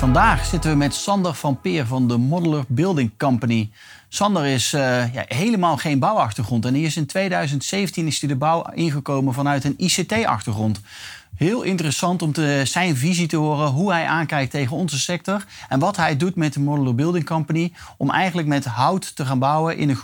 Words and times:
Vandaag 0.00 0.46
zitten 0.46 0.70
we 0.70 0.76
met 0.76 0.94
Sander 0.94 1.34
van 1.34 1.60
Peer 1.60 1.86
van 1.86 2.08
de 2.08 2.16
Modeler 2.16 2.64
Building 2.68 3.10
Company. 3.16 3.70
Sander 4.08 4.46
is 4.46 4.72
uh, 4.72 5.14
ja, 5.14 5.24
helemaal 5.28 5.76
geen 5.76 5.98
bouwachtergrond 5.98 6.64
en 6.64 6.74
is 6.74 6.96
in 6.96 7.06
2017 7.06 8.06
is 8.06 8.20
hij 8.20 8.28
de 8.28 8.36
bouw 8.36 8.64
ingekomen 8.74 9.34
vanuit 9.34 9.64
een 9.64 9.74
ICT-achtergrond. 9.76 10.80
Heel 11.36 11.62
interessant 11.62 12.22
om 12.22 12.32
te, 12.32 12.62
zijn 12.64 12.96
visie 12.96 13.26
te 13.26 13.36
horen, 13.36 13.68
hoe 13.68 13.92
hij 13.92 14.06
aankijkt 14.06 14.50
tegen 14.50 14.76
onze 14.76 14.98
sector 14.98 15.44
en 15.68 15.78
wat 15.78 15.96
hij 15.96 16.16
doet 16.16 16.34
met 16.34 16.52
de 16.52 16.60
Modular 16.60 16.94
Building 16.94 17.24
Company 17.24 17.72
om 17.96 18.10
eigenlijk 18.10 18.48
met 18.48 18.64
hout 18.64 19.16
te 19.16 19.24
gaan 19.24 19.38
bouwen 19.38 19.76
in 19.76 19.88
een 19.88 19.98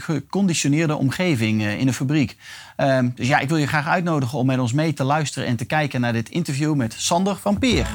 geconditioneerde 0.00 0.96
omgeving 0.96 1.62
uh, 1.62 1.78
in 1.78 1.86
een 1.86 1.94
fabriek. 1.94 2.36
Uh, 2.76 2.98
dus 3.14 3.28
ja, 3.28 3.38
ik 3.38 3.48
wil 3.48 3.58
je 3.58 3.66
graag 3.66 3.86
uitnodigen 3.86 4.38
om 4.38 4.46
met 4.46 4.58
ons 4.58 4.72
mee 4.72 4.92
te 4.92 5.04
luisteren 5.04 5.48
en 5.48 5.56
te 5.56 5.64
kijken 5.64 6.00
naar 6.00 6.12
dit 6.12 6.28
interview 6.28 6.74
met 6.74 6.94
Sander 6.98 7.36
van 7.36 7.58
Peer. 7.58 7.86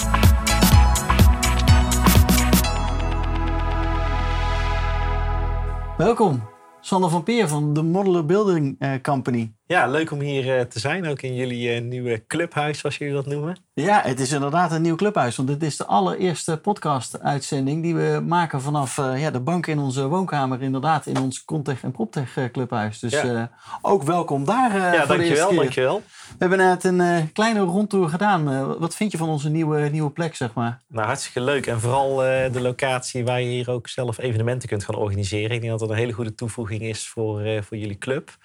Welkom, 6.02 6.44
Sander 6.80 7.10
van 7.10 7.24
Peer 7.24 7.48
van 7.48 7.74
de 7.74 7.82
Modeler 7.84 8.26
Building 8.26 8.76
eh, 8.80 9.02
Company. 9.02 9.54
Ja, 9.72 9.88
leuk 9.88 10.12
om 10.12 10.20
hier 10.20 10.58
eh, 10.58 10.66
te 10.66 10.80
zijn, 10.80 11.08
ook 11.08 11.22
in 11.22 11.36
jullie 11.36 11.76
uh, 11.76 11.82
nieuwe 11.82 12.24
clubhuis, 12.28 12.80
zoals 12.80 12.98
jullie 12.98 13.14
dat 13.14 13.26
noemen. 13.26 13.58
Ja, 13.74 14.02
het 14.04 14.20
is 14.20 14.32
inderdaad 14.32 14.72
een 14.72 14.82
nieuw 14.82 14.96
clubhuis, 14.96 15.36
want 15.36 15.48
dit 15.48 15.64
is 15.64 15.78
de 15.78 15.86
allereerste 15.86 16.58
podcast-uitzending 16.58 17.84
die 17.84 17.96
we 17.96 18.22
maken 18.28 18.62
vanaf 18.62 18.96
ja, 18.96 19.32
de 19.32 19.40
bank 19.40 19.68
in 19.68 19.80
onze 19.80 20.08
woonkamer, 20.08 20.62
inderdaad 20.62 21.06
in 21.06 21.18
ons 21.18 21.46
Contech 21.46 21.84
en 21.84 21.92
PropTech 21.92 22.52
clubhuis. 22.52 23.00
Dus 23.00 23.12
ja. 23.12 23.52
ook 23.82 24.04
welkom 24.04 24.46
daar. 24.46 24.78
ja, 24.78 25.06
voor 25.06 25.16
dankjewel, 25.18 25.50
de 25.50 25.56
dankjewel. 25.56 26.04
We 26.06 26.36
hebben 26.38 26.58
net 26.58 26.84
een 26.84 27.32
kleine 27.34 27.60
rondtour 27.60 28.10
gedaan. 28.10 28.78
wat 28.80 28.96
vind 28.96 29.12
je 29.12 29.18
van 29.18 29.30
onze 29.30 29.50
nieuwe, 29.50 29.90
nieuwe 29.90 30.12
plek, 30.12 30.36
zeg 30.36 30.54
maar? 30.54 30.82
Nou, 30.88 31.06
hartstikke 31.08 31.42
leuk. 31.42 31.68
En 31.68 31.80
vooral 31.80 32.16
de 32.52 32.62
locatie 32.62 33.26
waar 33.26 33.42
je 33.42 33.48
hier 33.48 33.70
ook 33.70 33.88
zelf 33.88 34.20
evenementen 34.20 34.70
kunt 34.70 34.84
gaan 34.84 34.96
organiseren. 34.96 35.52
Ik 35.52 35.62
denk 35.62 35.72
dat 35.72 35.80
dat 35.80 35.90
een 35.90 35.96
hele 35.96 36.12
goede 36.12 36.36
toevoeging 36.36 36.82
is 36.82 37.08
voor, 37.08 37.64
voor 37.64 37.78
jullie 37.78 37.98
club. 37.98 38.38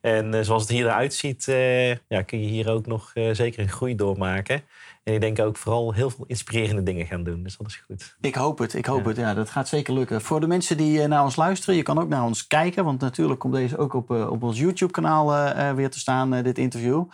En 0.00 0.44
zoals 0.44 0.62
het 0.62 0.70
hier 0.70 0.84
eruit 0.86 1.14
ziet, 1.14 1.46
uh, 1.46 1.88
ja, 1.90 2.22
kun 2.24 2.40
je 2.40 2.48
hier 2.48 2.70
ook 2.70 2.86
nog 2.86 3.10
uh, 3.14 3.34
zeker 3.34 3.60
een 3.60 3.68
groei 3.68 3.94
doormaken. 3.94 4.62
En 5.08 5.14
ik 5.14 5.20
denk 5.20 5.38
ook 5.38 5.56
vooral 5.56 5.92
heel 5.92 6.10
veel 6.10 6.24
inspirerende 6.26 6.82
dingen 6.82 7.06
gaan 7.06 7.22
doen. 7.22 7.42
Dus 7.42 7.56
dat 7.56 7.66
is 7.66 7.76
goed. 7.76 8.16
Ik 8.20 8.34
hoop 8.34 8.58
het, 8.58 8.74
ik 8.74 8.86
hoop 8.86 9.02
ja. 9.02 9.08
het. 9.08 9.16
Ja, 9.16 9.34
dat 9.34 9.50
gaat 9.50 9.68
zeker 9.68 9.94
lukken. 9.94 10.20
Voor 10.20 10.40
de 10.40 10.46
mensen 10.46 10.76
die 10.76 11.06
naar 11.06 11.22
ons 11.22 11.36
luisteren, 11.36 11.76
je 11.76 11.82
kan 11.82 11.98
ook 11.98 12.08
naar 12.08 12.24
ons 12.24 12.46
kijken. 12.46 12.84
Want 12.84 13.00
natuurlijk 13.00 13.40
komt 13.40 13.54
deze 13.54 13.76
ook 13.76 13.94
op, 13.94 14.10
uh, 14.10 14.30
op 14.30 14.42
ons 14.42 14.58
YouTube-kanaal 14.58 15.34
uh, 15.34 15.72
weer 15.72 15.90
te 15.90 15.98
staan, 15.98 16.42
dit 16.42 16.58
interview. 16.58 17.04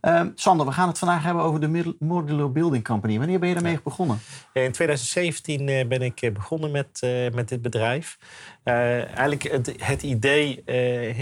Ehm, 0.00 0.30
Sander, 0.34 0.66
we 0.66 0.72
gaan 0.72 0.88
het 0.88 0.98
vandaag 0.98 1.22
hebben 1.22 1.42
over 1.42 1.60
de 1.60 1.96
Modular 1.98 2.52
Building 2.52 2.84
Company. 2.84 3.18
Wanneer 3.18 3.38
ben 3.38 3.48
je 3.48 3.54
daarmee 3.54 3.72
ja. 3.72 3.80
begonnen? 3.84 4.18
In 4.52 4.72
2017 4.72 5.88
ben 5.88 6.02
ik 6.02 6.30
begonnen 6.32 6.70
met, 6.70 7.00
met 7.34 7.48
dit 7.48 7.62
bedrijf. 7.62 8.18
eigenlijk 8.62 9.42
het, 9.42 9.74
het 9.78 10.02
idee 10.02 10.64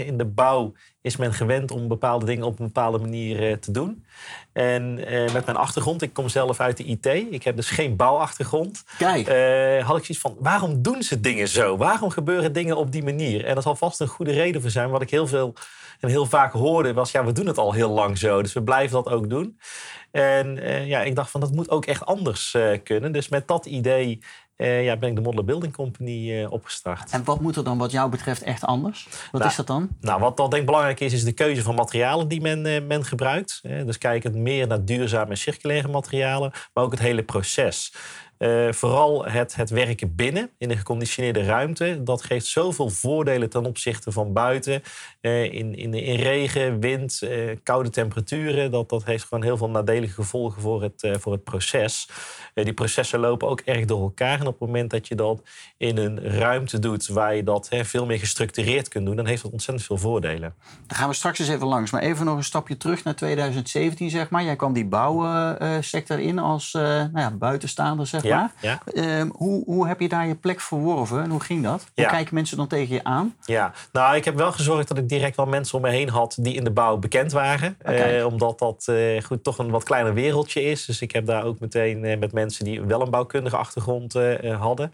in 0.05 0.17
de 0.17 0.25
bouw 0.25 0.73
is 1.01 1.17
men 1.17 1.33
gewend 1.33 1.71
om 1.71 1.87
bepaalde 1.87 2.25
dingen 2.25 2.45
op 2.45 2.59
een 2.59 2.65
bepaalde 2.65 2.97
manier 2.97 3.59
te 3.59 3.71
doen. 3.71 4.03
En 4.53 5.13
uh, 5.13 5.33
met 5.33 5.45
mijn 5.45 5.57
achtergrond, 5.57 6.01
ik 6.01 6.13
kom 6.13 6.29
zelf 6.29 6.59
uit 6.59 6.77
de 6.77 6.83
IT, 6.83 7.05
ik 7.05 7.43
heb 7.43 7.55
dus 7.55 7.69
geen 7.69 7.95
bouwachtergrond. 7.95 8.83
Kijk. 8.97 9.29
Uh, 9.29 9.87
had 9.87 9.97
ik 9.97 10.05
zoiets 10.05 10.19
van, 10.19 10.35
waarom 10.39 10.81
doen 10.81 11.03
ze 11.03 11.19
dingen 11.19 11.47
zo? 11.47 11.77
Waarom 11.77 12.09
gebeuren 12.09 12.53
dingen 12.53 12.77
op 12.77 12.91
die 12.91 13.03
manier? 13.03 13.45
En 13.45 13.55
dat 13.55 13.63
zal 13.63 13.75
vast 13.75 13.99
een 13.99 14.07
goede 14.07 14.31
reden 14.31 14.61
voor 14.61 14.69
zijn. 14.69 14.89
Wat 14.89 15.01
ik 15.01 15.09
heel 15.09 15.27
veel 15.27 15.53
en 15.99 16.09
heel 16.09 16.25
vaak 16.25 16.51
hoorde 16.51 16.93
was, 16.93 17.11
ja, 17.11 17.25
we 17.25 17.31
doen 17.31 17.47
het 17.47 17.57
al 17.57 17.73
heel 17.73 17.89
lang 17.89 18.17
zo. 18.17 18.41
Dus 18.41 18.53
we 18.53 18.63
blijven 18.63 19.03
dat 19.03 19.13
ook 19.13 19.29
doen. 19.29 19.59
En 20.11 20.55
ja, 20.85 21.01
ik 21.01 21.15
dacht 21.15 21.31
van, 21.31 21.39
dat 21.39 21.51
moet 21.51 21.69
ook 21.69 21.85
echt 21.85 22.05
anders 22.05 22.57
kunnen. 22.83 23.11
Dus 23.11 23.29
met 23.29 23.47
dat 23.47 23.65
idee 23.65 24.19
uh, 24.63 24.83
ja, 24.83 24.97
ben 24.97 25.09
ik 25.09 25.15
de 25.15 25.21
Modeler 25.21 25.45
Building 25.45 25.73
Company 25.73 26.41
uh, 26.41 26.51
opgestart. 26.51 27.11
En 27.11 27.23
wat 27.23 27.41
moet 27.41 27.55
er 27.55 27.63
dan 27.63 27.77
wat 27.77 27.91
jou 27.91 28.09
betreft 28.09 28.43
echt 28.43 28.65
anders? 28.65 29.07
Wat 29.31 29.41
nou, 29.41 29.51
is 29.51 29.57
dat 29.57 29.67
dan? 29.67 29.89
Nou, 30.01 30.19
wat 30.19 30.37
dan 30.37 30.49
denk 30.49 30.61
ik 30.61 30.67
belangrijk 30.67 30.99
is, 30.99 31.13
is 31.13 31.23
de 31.23 31.31
keuze 31.31 31.61
van 31.61 31.75
materialen 31.75 32.27
die 32.27 32.41
men, 32.41 32.65
uh, 32.65 32.81
men 32.87 33.05
gebruikt. 33.05 33.59
dus 33.61 33.97
kijkend 33.97 34.35
meer 34.35 34.67
naar 34.67 34.85
duurzame 34.85 35.29
en 35.29 35.37
circulaire 35.37 35.87
materialen, 35.87 36.51
maar 36.73 36.83
ook 36.83 36.91
het 36.91 36.99
hele 36.99 37.23
proces. 37.23 37.93
Uh, 38.43 38.71
vooral 38.71 39.25
het, 39.25 39.55
het 39.55 39.69
werken 39.69 40.15
binnen 40.15 40.49
in 40.57 40.71
een 40.71 40.77
geconditioneerde 40.77 41.43
ruimte. 41.43 42.03
Dat 42.03 42.23
geeft 42.23 42.45
zoveel 42.45 42.89
voordelen 42.89 43.49
ten 43.49 43.65
opzichte 43.65 44.11
van 44.11 44.33
buiten. 44.33 44.83
Uh, 45.21 45.43
in, 45.43 45.75
in, 45.75 46.15
regen, 46.15 46.79
wind, 46.79 47.21
uh, 47.23 47.57
koude 47.63 47.89
temperaturen. 47.89 48.71
Dat, 48.71 48.89
dat 48.89 49.03
heeft 49.03 49.23
gewoon 49.23 49.43
heel 49.43 49.57
veel 49.57 49.69
nadelige 49.69 50.13
gevolgen 50.13 50.61
voor 50.61 50.81
het, 50.81 51.17
voor 51.19 51.31
het 51.31 51.43
proces. 51.43 52.09
die 52.53 52.73
processen 52.73 53.19
lopen 53.19 53.47
ook 53.47 53.59
erg 53.59 53.85
door 53.85 54.01
elkaar. 54.01 54.39
En 54.39 54.47
op 54.47 54.59
het 54.59 54.67
moment 54.67 54.89
dat 54.89 55.07
je 55.07 55.15
dat 55.15 55.41
in 55.77 55.97
een 55.97 56.19
ruimte 56.19 56.79
doet 56.79 57.07
waar 57.07 57.35
je 57.35 57.43
dat 57.43 57.69
veel 57.71 58.05
meer 58.05 58.19
gestructureerd 58.19 58.87
kunt 58.87 59.05
doen, 59.05 59.15
dan 59.15 59.25
heeft 59.25 59.43
dat 59.43 59.51
ontzettend 59.51 59.87
veel 59.87 59.97
voordelen. 59.97 60.55
Daar 60.87 60.97
gaan 60.97 61.09
we 61.09 61.15
straks 61.15 61.39
eens 61.39 61.49
even 61.49 61.67
langs. 61.67 61.91
Maar 61.91 62.01
even 62.01 62.25
nog 62.25 62.37
een 62.37 62.43
stapje 62.43 62.77
terug 62.77 63.03
naar 63.03 63.15
2017, 63.15 64.09
zeg 64.09 64.29
maar. 64.29 64.43
Jij 64.43 64.55
kwam 64.55 64.73
die 64.73 64.85
bouwsector 64.85 66.19
in 66.19 66.39
als 66.39 66.71
nou 66.73 67.19
ja, 67.19 67.31
buitenstaander, 67.31 68.07
zeg 68.07 68.23
maar. 68.23 68.32
Ja. 68.61 68.79
Uh, 68.85 69.23
hoe, 69.31 69.63
hoe 69.65 69.87
heb 69.87 69.99
je 69.99 70.09
daar 70.09 70.27
je 70.27 70.35
plek 70.35 70.61
verworven 70.61 71.23
en 71.23 71.29
hoe 71.29 71.39
ging 71.41 71.63
dat? 71.63 71.79
Hoe 71.95 72.03
Ja. 72.03 72.09
kijken 72.09 72.33
mensen 72.35 72.57
dan 72.57 72.67
tegen 72.67 72.93
je 72.95 73.03
aan? 73.03 73.35
Ja, 73.45 73.71
nou, 73.91 74.15
ik 74.15 74.25
heb 74.25 74.35
wel 74.35 74.51
gezorgd 74.51 74.87
dat 74.87 74.97
ik 74.97 75.09
direct 75.09 75.35
wel 75.35 75.45
mensen 75.45 75.75
om 75.75 75.81
me 75.81 75.89
heen 75.89 76.09
had 76.09 76.35
die 76.39 76.53
in 76.55 76.63
de 76.63 76.71
bouw 76.71 76.97
bekend 76.97 77.31
waren. 77.31 77.77
Oké. 77.81 77.91
Eh, 77.91 78.25
omdat 78.25 78.59
dat 78.59 78.83
eh, 78.87 79.21
goed, 79.23 79.43
toch 79.43 79.57
een 79.57 79.69
wat 79.69 79.83
kleiner 79.83 80.13
wereldje 80.13 80.63
is. 80.63 80.85
Dus 80.85 81.01
ik 81.01 81.11
heb 81.11 81.25
daar 81.25 81.43
ook 81.43 81.59
meteen 81.59 82.03
eh, 82.05 82.17
met 82.19 82.31
mensen 82.31 82.65
die 82.65 82.81
wel 82.81 83.01
een 83.01 83.09
bouwkundige 83.11 83.57
achtergrond 83.57 84.13
hadden. 84.59 84.93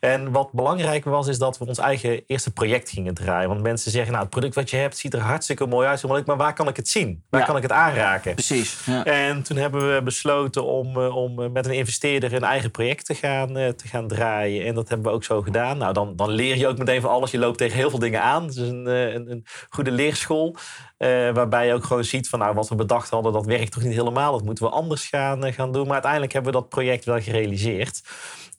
En 0.00 0.32
wat 0.32 0.52
belangrijk 0.52 1.04
was, 1.04 1.26
is 1.26 1.38
dat 1.38 1.58
we 1.58 1.66
ons 1.66 1.78
eigen 1.78 2.22
eerste 2.26 2.52
project 2.52 2.90
gingen 2.90 3.14
draaien. 3.14 3.48
Want 3.48 3.62
mensen 3.62 3.90
zeggen, 3.90 4.10
nou, 4.10 4.22
het 4.24 4.32
product 4.32 4.54
wat 4.54 4.70
je 4.70 4.76
hebt 4.76 4.96
ziet 4.98 5.14
er 5.14 5.20
hartstikke 5.20 5.66
mooi 5.66 5.86
uit. 5.88 6.02
Maar 6.06 6.22
maar 6.26 6.36
waar 6.36 6.54
kan 6.54 6.68
ik 6.68 6.76
het 6.76 6.88
zien? 6.88 7.22
Waar 7.30 7.40
Ja. 7.40 7.46
kan 7.46 7.56
ik 7.56 7.62
het 7.62 7.72
aanraken? 7.72 8.34
Precies. 8.34 8.78
Ja. 8.86 9.04
En 9.04 9.42
toen 9.42 9.56
hebben 9.56 9.94
we 9.94 10.02
besloten 10.02 10.64
om, 10.64 10.96
om 10.96 11.52
met 11.52 11.66
een 11.66 11.72
investeerder 11.72 12.32
een 12.32 12.44
eigen 12.44 12.70
project 12.78 13.04
te 13.04 13.14
gaan, 13.14 13.56
eh, 13.56 13.68
te 13.68 13.88
gaan 13.88 14.08
draaien. 14.08 14.66
En 14.66 14.74
dat 14.74 14.88
hebben 14.88 15.06
we 15.06 15.12
ook 15.12 15.24
zo 15.24 15.42
gedaan. 15.42 15.78
Nou, 15.78 15.92
dan, 15.92 16.16
dan 16.16 16.30
leer 16.30 16.56
je 16.56 16.66
ook 16.66 16.78
meteen 16.78 17.00
van 17.00 17.10
alles. 17.10 17.30
Je 17.30 17.38
loopt 17.38 17.58
tegen 17.58 17.76
heel 17.76 17.90
veel 17.90 17.98
dingen 17.98 18.22
aan. 18.22 18.42
Het 18.42 18.56
is 18.56 18.68
een, 18.68 18.86
eh, 18.86 19.14
een, 19.14 19.30
een 19.30 19.44
goede 19.68 19.90
leerschool. 19.90 20.56
eh, 20.96 21.08
waarbij 21.08 21.66
je 21.66 21.74
ook 21.74 21.84
gewoon 21.84 22.04
ziet 22.04 22.28
van 22.28 22.38
nou, 22.38 22.54
wat 22.54 22.68
we 22.68 22.74
bedacht 22.74 23.10
hadden, 23.10 23.32
dat 23.32 23.46
werkt 23.46 23.72
toch 23.72 23.82
niet 23.82 23.94
helemaal. 23.94 24.32
Dat 24.32 24.44
moeten 24.44 24.64
we 24.64 24.70
anders 24.70 25.08
gaan, 25.08 25.52
gaan 25.52 25.72
doen. 25.72 25.84
Maar 25.84 25.92
uiteindelijk 25.92 26.32
hebben 26.32 26.52
we 26.52 26.58
dat 26.58 26.68
project 26.68 27.04
wel 27.04 27.20
gerealiseerd. 27.20 28.00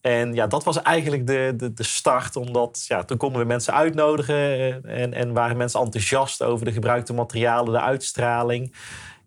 En 0.02 0.34
ja, 0.34 0.48
dat 0.48 0.64
was 0.64 0.82
eigenlijk 0.82 1.28
de, 1.28 1.54
de, 1.58 1.74
de 1.74 1.84
start. 1.84 2.36
Omdat 2.36 2.86
ja, 2.88 3.04
toen 3.04 3.18
konden 3.18 3.42
we 3.42 3.48
mensen 3.48 3.74
uitnodigen. 3.74 4.84
En, 4.84 5.14
en 5.14 5.34
waren 5.34 5.58
mensen 5.58 5.80
enthousiast 5.82 6.44
over 6.44 6.66
de 6.66 6.72
gebruikte 6.72 7.14
materialen, 7.14 7.74
de 7.74 7.82
uitstraling. 7.82 8.76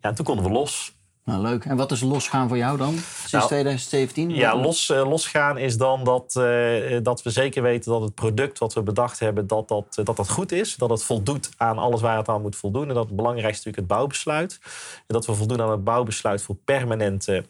Ja, 0.01 0.09
en 0.09 0.15
toen 0.15 0.25
konden 0.25 0.45
we 0.45 0.51
los. 0.51 0.93
Nou, 1.25 1.41
leuk. 1.41 1.65
En 1.65 1.77
wat 1.77 1.91
is 1.91 2.01
losgaan 2.01 2.47
voor 2.47 2.57
jou 2.57 2.77
dan? 2.77 2.93
Sinds 2.93 3.31
Nou, 3.31 3.45
2017? 3.45 4.29
Ja, 4.29 4.55
los, 4.55 4.89
eh, 4.89 5.09
losgaan 5.09 5.57
is 5.57 5.77
dan 5.77 6.03
dat, 6.03 6.35
eh, 6.35 6.97
dat 7.03 7.23
we 7.23 7.29
zeker 7.29 7.61
weten 7.61 7.91
dat 7.91 8.01
het 8.01 8.15
product 8.15 8.59
wat 8.59 8.73
we 8.73 8.81
bedacht 8.81 9.19
hebben, 9.19 9.47
dat 9.47 9.67
dat, 9.67 9.85
eh, 9.95 10.05
dat 10.05 10.17
dat 10.17 10.29
goed 10.29 10.51
is. 10.51 10.75
Dat 10.75 10.89
het 10.89 11.03
voldoet 11.03 11.49
aan 11.57 11.77
alles 11.77 12.01
waar 12.01 12.17
het 12.17 12.27
aan 12.27 12.41
moet 12.41 12.55
voldoen. 12.55 12.87
En 12.87 12.93
dat 12.93 13.05
het 13.05 13.15
belangrijkste 13.15 13.67
natuurlijk 13.67 13.89
het 13.89 13.97
bouwbesluit. 13.97 14.59
En 14.97 15.13
dat 15.13 15.25
we 15.25 15.33
voldoen 15.33 15.61
aan 15.61 15.71
het 15.71 15.83
bouwbesluit 15.83 16.41
voor 16.41 16.55
permanente 16.55 17.45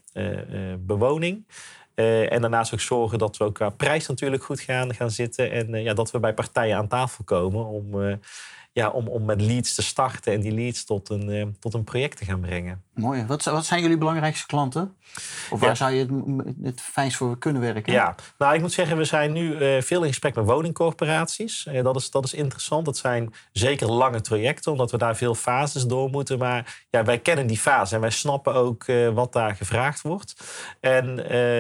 bewoning. 0.79 1.45
En 1.95 2.41
daarnaast 2.41 2.73
ook 2.73 2.79
zorgen 2.79 3.17
dat 3.17 3.37
we 3.37 3.43
ook 3.43 3.53
qua 3.53 3.69
prijs 3.69 4.07
natuurlijk 4.07 4.43
goed 4.43 4.59
gaan, 4.59 4.95
gaan 4.95 5.11
zitten. 5.11 5.51
En 5.51 5.83
ja, 5.83 5.93
dat 5.93 6.11
we 6.11 6.19
bij 6.19 6.33
partijen 6.33 6.77
aan 6.77 6.87
tafel 6.87 7.23
komen 7.23 7.65
om, 7.65 8.19
ja, 8.73 8.89
om, 8.89 9.07
om 9.07 9.25
met 9.25 9.41
leads 9.41 9.75
te 9.75 9.81
starten 9.81 10.33
en 10.33 10.41
die 10.41 10.51
leads 10.51 10.85
tot 10.85 11.09
een, 11.09 11.29
eh, 11.29 11.45
tot 11.59 11.73
een 11.73 11.83
project 11.83 12.17
te 12.17 12.25
gaan 12.25 12.39
brengen. 12.39 12.83
Mooi. 12.93 13.25
Wat, 13.25 13.43
wat 13.43 13.65
zijn 13.65 13.81
jullie 13.81 13.97
belangrijkste 13.97 14.45
klanten? 14.45 14.95
Of 15.49 15.59
waar 15.59 15.77
zou 15.77 15.91
je 15.91 15.99
het, 15.99 16.55
het 16.63 16.81
fijnst 16.81 17.17
voor 17.17 17.37
kunnen 17.37 17.61
werken? 17.61 17.93
Ja, 17.93 18.15
nou 18.37 18.55
ik 18.55 18.61
moet 18.61 18.71
zeggen, 18.71 18.97
we 18.97 19.03
zijn 19.03 19.31
nu 19.31 19.57
uh, 19.57 19.81
veel 19.81 20.01
in 20.01 20.07
gesprek 20.07 20.35
met 20.35 20.45
woningcorporaties. 20.45 21.65
Uh, 21.69 21.83
dat, 21.83 21.95
is, 21.95 22.09
dat 22.09 22.23
is 22.23 22.33
interessant. 22.33 22.85
Dat 22.85 22.97
zijn 22.97 23.33
zeker 23.51 23.91
lange 23.91 24.21
trajecten, 24.21 24.71
omdat 24.71 24.91
we 24.91 24.97
daar 24.97 25.15
veel 25.15 25.35
fases 25.35 25.83
door 25.83 26.09
moeten. 26.09 26.37
Maar 26.37 26.85
ja, 26.89 27.03
wij 27.03 27.19
kennen 27.19 27.47
die 27.47 27.57
fase 27.57 27.95
en 27.95 28.01
wij 28.01 28.09
snappen 28.09 28.53
ook 28.53 28.85
wat 29.13 29.33
daar 29.33 29.55
gevraagd 29.55 30.01
wordt. 30.01 30.35
En 30.79 31.15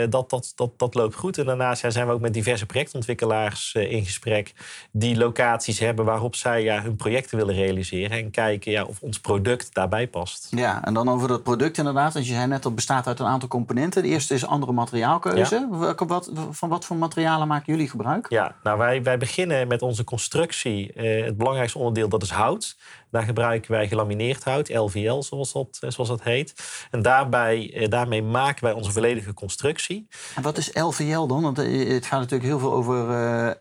dat, 0.09 0.29
dat, 0.29 0.51
dat, 0.55 0.79
dat 0.79 0.95
loopt 0.95 1.15
goed. 1.15 1.37
En 1.37 1.45
daarnaast 1.45 1.81
ja, 1.81 1.89
zijn 1.89 2.07
we 2.07 2.13
ook 2.13 2.21
met 2.21 2.33
diverse 2.33 2.65
projectontwikkelaars 2.65 3.73
in 3.73 4.05
gesprek 4.05 4.53
die 4.91 5.17
locaties 5.17 5.79
hebben 5.79 6.05
waarop 6.05 6.35
zij 6.35 6.63
ja, 6.63 6.81
hun 6.81 6.95
projecten 7.03 7.37
willen 7.37 7.55
realiseren. 7.55 8.17
En 8.17 8.31
kijken 8.31 8.71
ja, 8.71 8.83
of 8.83 9.01
ons 9.01 9.19
product 9.19 9.73
daarbij 9.73 10.07
past. 10.07 10.47
Ja, 10.49 10.85
en 10.85 10.93
dan 10.93 11.09
over 11.09 11.27
dat 11.27 11.43
product 11.43 11.77
inderdaad. 11.77 12.13
Want 12.13 12.27
je 12.27 12.33
zei 12.33 12.47
net, 12.47 12.63
dat 12.63 12.75
bestaat 12.75 13.07
uit 13.07 13.19
een 13.19 13.25
aantal 13.25 13.49
componenten. 13.49 14.03
De 14.03 14.09
eerste 14.09 14.33
is 14.33 14.45
andere 14.45 14.71
materiaalkeuze. 14.71 15.67
Wat, 16.07 16.31
van 16.51 16.69
wat 16.69 16.85
voor 16.85 16.95
materialen 16.95 17.47
maken 17.47 17.73
jullie 17.73 17.89
gebruik? 17.89 18.25
Ja, 18.29 18.55
nou 18.63 18.77
wij, 18.77 19.03
wij 19.03 19.17
beginnen 19.17 19.67
met 19.67 19.81
onze 19.81 20.03
constructie. 20.03 20.93
Uh, 20.95 21.25
het 21.25 21.37
belangrijkste 21.37 21.77
onderdeel 21.77 22.09
dat 22.09 22.23
is 22.23 22.29
hout. 22.29 22.75
Daar 23.13 23.23
gebruiken 23.23 23.71
wij 23.71 23.87
gelamineerd 23.87 24.43
hout, 24.43 24.69
LVL 24.69 25.21
zoals 25.21 25.53
dat, 25.53 25.77
eh, 25.81 25.89
zoals 25.89 26.09
dat 26.09 26.23
heet. 26.23 26.53
En 26.91 27.01
daarbij, 27.01 27.73
eh, 27.73 27.89
daarmee 27.89 28.23
maken 28.23 28.63
wij 28.63 28.73
onze 28.73 28.91
volledige 28.91 29.33
constructie. 29.33 30.07
En 30.35 30.41
wat 30.41 30.57
is 30.57 30.69
LVL 30.73 31.25
dan? 31.25 31.41
Want 31.41 31.57
het 31.57 32.05
gaat 32.05 32.19
natuurlijk 32.19 32.49
heel 32.49 32.59
veel 32.59 32.73
over 32.73 33.07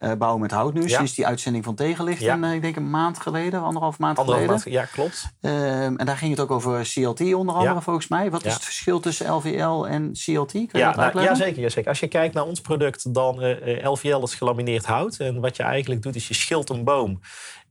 uh, 0.02 0.12
bouwen 0.12 0.40
met 0.40 0.50
hout 0.50 0.74
nu. 0.74 0.82
Ja. 0.82 0.96
Sinds 0.96 1.14
die 1.14 1.26
uitzending 1.26 1.64
van 1.64 1.74
Tegenlicht, 1.74 2.22
ik 2.22 2.62
denk 2.62 2.76
een 2.76 2.90
maand 2.90 3.18
geleden, 3.18 3.62
anderhalf 3.62 3.98
maand 3.98 4.18
anderhalf 4.18 4.46
geleden. 4.46 4.72
Maand, 4.72 4.88
ja, 4.90 4.94
klopt. 4.94 5.32
Ehm, 5.40 5.96
en 5.96 6.06
daar 6.06 6.16
ging 6.16 6.30
het 6.30 6.40
ook 6.40 6.50
over 6.50 6.82
CLT 6.94 7.34
onder 7.34 7.54
andere 7.54 7.80
volgens 7.80 8.08
mij. 8.08 8.30
Wat 8.30 8.44
is 8.44 8.54
het 8.54 8.64
verschil 8.64 9.00
tussen 9.00 9.32
LVL 9.32 9.86
en 9.86 10.12
CLT? 10.12 10.52
Kun 10.52 10.68
je 10.72 10.78
ja, 10.78 10.94
nou, 10.96 11.20
ja, 11.20 11.34
zeker, 11.34 11.62
ja, 11.62 11.68
zeker. 11.68 11.88
Als 11.88 12.00
je 12.00 12.08
kijkt 12.08 12.34
naar 12.34 12.44
ons 12.44 12.60
product, 12.60 13.14
dan 13.14 13.56
LVL 13.82 14.22
is 14.22 14.34
gelamineerd 14.34 14.86
hout. 14.86 15.16
En 15.16 15.40
wat 15.40 15.56
je 15.56 15.62
eigenlijk 15.62 16.02
doet, 16.02 16.14
is 16.14 16.28
je 16.28 16.34
schilt 16.34 16.70
een 16.70 16.84
boom. 16.84 17.20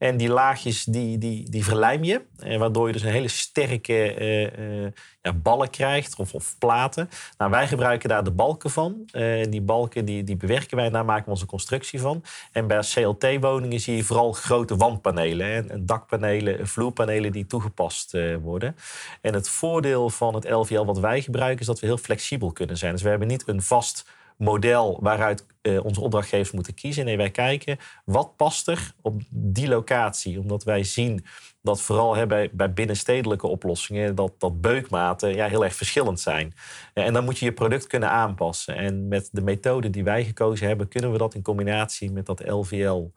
En 0.02 0.18
die 0.18 0.30
laagjes 0.30 0.84
die, 0.84 1.18
die, 1.18 1.50
die 1.50 1.64
verlijm 1.64 2.04
je. 2.04 2.22
En 2.40 2.60
waardoor 2.60 2.88
je 2.88 2.94
dus 2.94 3.02
een 3.02 3.12
hele 3.12 3.28
sterke 3.28 4.16
uh, 4.20 4.84
uh, 4.84 4.88
ja, 5.22 5.34
ballen 5.34 5.70
krijgt 5.70 6.16
of, 6.16 6.56
platen. 6.60 7.10
Nou, 7.38 7.52
wij 7.52 7.68
gebruiken 7.68 8.10
daar 8.10 8.24
de 8.24 8.32
balken 8.32 8.70
van. 8.70 9.10
Uh, 9.12 9.46
die 9.50 9.62
balken 9.62 10.06
die, 10.06 10.24
die 10.24 10.36
bewerken 10.36 10.78
wij 10.78 10.90
daar 10.90 11.06
maken 11.06 11.26
we 11.26 11.32
onze 11.32 11.46
constructie 11.46 12.00
van. 12.00 12.24
En 12.52 12.68
bij 12.68 12.80
CLT-woningen 12.80 13.80
zie 13.80 13.96
je 13.96 14.04
vooral 14.04 14.32
grote 14.32 14.76
wandpanelen. 14.76 15.48
En, 15.48 15.70
en 15.70 15.86
dakpanelen, 15.86 16.68
vloerpanelen 16.68 17.32
die 17.32 17.46
toegepast 17.46 18.18
worden. 18.42 18.76
En 19.22 19.34
het 19.34 19.50
voordeel 19.50 20.10
van 20.10 20.36
het 20.36 20.50
LVL 20.50 20.86
wat 20.86 21.00
wij 21.00 21.22
gebruiken 21.22 21.60
is 21.60 21.66
dat 21.66 21.80
we 21.80 21.86
heel 21.86 21.98
flexibel 21.98 22.52
kunnen 22.52 22.78
zijn. 22.78 22.92
Dus 22.92 23.02
we 23.02 23.10
hebben 23.10 23.28
niet 23.28 23.48
een 23.48 23.62
vast 23.62 24.06
model 24.42 24.98
waaruit 25.02 25.46
uh, 25.62 25.86
onze 25.86 26.02
opdrachtgevers 26.02 26.52
moeten 26.52 26.74
kiezen. 26.74 27.06
Nee, 27.06 27.18
wij 27.18 27.32
kijken 27.32 27.78
wat 28.06 28.36
past 28.36 28.68
er 28.68 28.94
op 29.02 29.22
die 29.30 29.68
locatie. 29.68 30.40
Omdat 30.40 30.64
wij 30.64 30.84
zien 30.84 31.26
dat 31.62 31.82
vooral 31.82 32.16
hè, 32.16 32.28
bij, 32.28 32.74
binnenstedelijke 32.74 33.48
oplossingen... 33.48 34.16
dat, 34.16 34.34
dat 34.38 34.62
beukmaten 34.62 35.36
ja, 35.36 35.48
heel 35.48 35.64
erg 35.64 35.76
verschillend 35.76 36.20
zijn. 36.20 36.54
en 36.94 37.14
dan 37.14 37.24
moet 37.24 37.40
je 37.40 37.46
je 37.46 37.54
product 37.54 37.88
kunnen 37.88 38.10
aanpassen. 38.10 38.76
En 38.76 39.08
met 39.08 39.30
de 39.32 39.42
methode 39.42 39.90
die 39.90 40.04
wij 40.04 40.24
gekozen 40.24 40.68
hebben... 40.68 40.88
kunnen 40.88 41.12
we 41.12 41.18
dat 41.18 41.34
in 41.34 41.42
combinatie 41.42 42.12
met 42.12 42.26
dat 42.26 42.50
LVL 42.50 43.08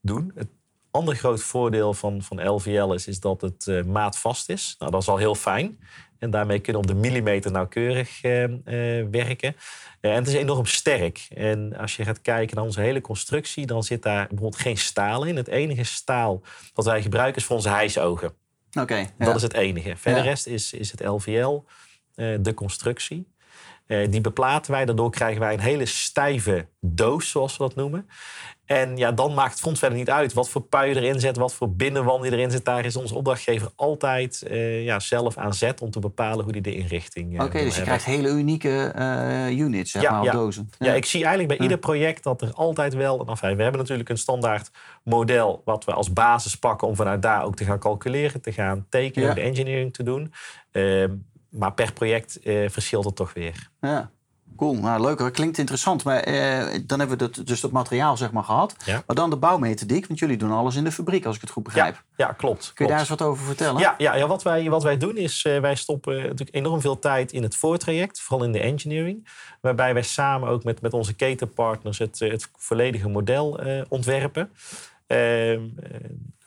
doen. 0.00 0.32
Ander 0.98 1.16
groot 1.16 1.42
voordeel 1.42 1.94
van, 1.94 2.22
van 2.22 2.48
LVL 2.48 2.92
is, 2.92 3.06
is 3.06 3.20
dat 3.20 3.40
het 3.40 3.66
uh, 3.66 3.82
maatvast 3.82 4.48
is. 4.48 4.74
Nou, 4.78 4.90
dat 4.90 5.02
is 5.02 5.08
al 5.08 5.16
heel 5.16 5.34
fijn. 5.34 5.78
En 6.18 6.30
daarmee 6.30 6.58
kunnen 6.58 6.82
we 6.82 6.88
op 6.88 6.94
de 6.94 7.00
millimeter 7.08 7.50
nauwkeurig 7.50 8.24
uh, 8.24 8.44
werken. 9.10 9.56
en 10.00 10.14
het 10.14 10.26
is 10.26 10.34
enorm 10.34 10.66
sterk. 10.66 11.26
En 11.34 11.76
als 11.76 11.96
je 11.96 12.04
gaat 12.04 12.20
kijken 12.20 12.56
naar 12.56 12.64
onze 12.64 12.80
hele 12.80 13.00
constructie, 13.00 13.66
dan 13.66 13.82
zit 13.82 14.02
daar 14.02 14.26
bijvoorbeeld 14.28 14.62
geen 14.62 14.78
staal 14.78 15.24
in. 15.24 15.36
Het 15.36 15.48
enige 15.48 15.84
staal 15.84 16.42
wat 16.74 16.84
wij 16.84 17.02
gebruiken 17.02 17.36
is 17.36 17.44
voor 17.44 17.56
onze 17.56 17.68
hijsogen. 17.68 18.32
Oké. 18.80 19.06
dat 19.18 19.36
is 19.36 19.42
het 19.42 19.54
enige. 19.54 19.96
Verder 19.96 20.22
rest 20.22 20.46
is, 20.46 20.72
is 20.72 20.90
het 20.90 21.04
LVL, 21.04 21.64
de 22.14 22.54
constructie. 22.54 23.26
Die 23.88 24.20
beplaten 24.20 24.72
wij, 24.72 24.84
daardoor 24.84 25.10
krijgen 25.10 25.40
wij 25.40 25.52
een 25.52 25.60
hele 25.60 25.86
stijve 25.86 26.66
doos, 26.80 27.30
zoals 27.30 27.56
we 27.56 27.62
dat 27.62 27.74
noemen. 27.74 28.08
En 28.68 28.96
ja, 28.96 29.12
dan 29.12 29.34
maakt 29.34 29.50
het 29.50 29.60
fonds 29.60 29.78
verder 29.78 29.98
niet 29.98 30.10
uit 30.10 30.32
wat 30.32 30.48
voor 30.48 30.62
pui 30.62 30.88
je 30.88 31.00
erin 31.00 31.20
zet, 31.20 31.36
wat 31.36 31.54
voor 31.54 31.72
binnenwand 31.72 32.24
je 32.24 32.32
erin 32.32 32.50
zet. 32.50 32.64
Daar 32.64 32.84
is 32.84 32.96
onze 32.96 33.14
opdrachtgever 33.14 33.70
altijd 33.76 34.44
uh, 34.50 34.84
ja, 34.84 35.00
zelf 35.00 35.36
aan 35.36 35.54
zet 35.54 35.80
om 35.80 35.90
te 35.90 35.98
bepalen 35.98 36.44
hoe 36.44 36.52
die 36.52 36.62
de 36.62 36.74
inrichting 36.74 37.34
uh, 37.34 37.44
Oké, 37.44 37.58
dus 37.58 37.76
je 37.76 37.82
krijgt 37.82 38.04
hele 38.04 38.28
unieke 38.28 38.92
uh, 38.98 39.58
units, 39.58 39.90
zeg 39.90 40.02
ja, 40.02 40.10
maar, 40.10 40.24
ja. 40.24 40.32
dozen. 40.32 40.70
Ja. 40.78 40.86
ja. 40.86 40.94
ik 40.94 41.04
zie 41.04 41.24
eigenlijk 41.24 41.58
bij 41.58 41.66
ieder 41.66 41.78
project 41.78 42.22
dat 42.22 42.42
er 42.42 42.52
altijd 42.52 42.94
wel... 42.94 43.26
Enfin, 43.26 43.56
we 43.56 43.62
hebben 43.62 43.80
natuurlijk 43.80 44.08
een 44.08 44.18
standaard 44.18 44.70
model 45.02 45.62
wat 45.64 45.84
we 45.84 45.92
als 45.92 46.12
basis 46.12 46.54
pakken... 46.54 46.88
om 46.88 46.96
vanuit 46.96 47.22
daar 47.22 47.44
ook 47.44 47.56
te 47.56 47.64
gaan 47.64 47.78
calculeren, 47.78 48.40
te 48.40 48.52
gaan 48.52 48.86
tekenen, 48.88 49.34
de 49.34 49.40
engineering 49.40 49.92
te 49.92 50.02
doen. 50.02 50.32
Ehm, 51.50 51.60
maar 51.60 51.72
per 51.72 51.92
project 51.92 52.38
verschilt 52.68 53.04
het 53.04 53.16
toch 53.16 53.32
weer. 53.32 53.70
Ja. 53.80 54.10
Cool, 54.58 54.74
nou 54.74 55.00
leuk. 55.00 55.18
Dat 55.18 55.30
klinkt 55.30 55.58
interessant. 55.58 56.04
Maar 56.04 56.20
eh, 56.20 56.80
dan 56.84 56.98
hebben 56.98 57.18
we 57.18 57.30
dat, 57.30 57.46
dus 57.46 57.60
dat 57.60 57.70
materiaal 57.70 58.16
zeg 58.16 58.32
maar 58.32 58.44
gehad. 58.44 58.74
Ja. 58.84 59.02
Maar 59.06 59.16
dan 59.16 59.30
de 59.30 59.36
bouwmethodiek, 59.36 60.06
want 60.06 60.18
jullie 60.18 60.36
doen 60.36 60.50
alles 60.50 60.76
in 60.76 60.84
de 60.84 60.92
fabriek, 60.92 61.24
als 61.24 61.34
ik 61.34 61.40
het 61.40 61.50
goed 61.50 61.62
begrijp. 61.62 61.94
Ja, 61.94 62.26
ja 62.26 62.32
klopt. 62.32 62.72
Kun 62.74 62.84
je 62.84 62.90
daar 62.90 63.00
eens 63.00 63.08
wat 63.08 63.22
over 63.22 63.44
vertellen? 63.44 63.80
Ja, 63.80 63.94
ja, 63.98 64.14
ja 64.14 64.26
wat, 64.26 64.42
wij, 64.42 64.70
wat 64.70 64.82
wij 64.82 64.96
doen 64.96 65.16
is, 65.16 65.44
uh, 65.44 65.60
wij 65.60 65.74
stoppen 65.74 66.16
natuurlijk 66.16 66.54
enorm 66.54 66.80
veel 66.80 66.98
tijd 66.98 67.32
in 67.32 67.42
het 67.42 67.56
voortraject, 67.56 68.20
vooral 68.20 68.46
in 68.46 68.52
de 68.52 68.60
engineering. 68.60 69.28
Waarbij 69.60 69.94
wij 69.94 70.02
samen 70.02 70.48
ook 70.48 70.64
met, 70.64 70.80
met 70.80 70.92
onze 70.92 71.14
ketenpartners 71.14 71.98
het, 71.98 72.20
eh, 72.20 72.30
het 72.30 72.50
volledige 72.56 73.08
model 73.08 73.66
uh, 73.66 73.82
ontwerpen. 73.88 74.50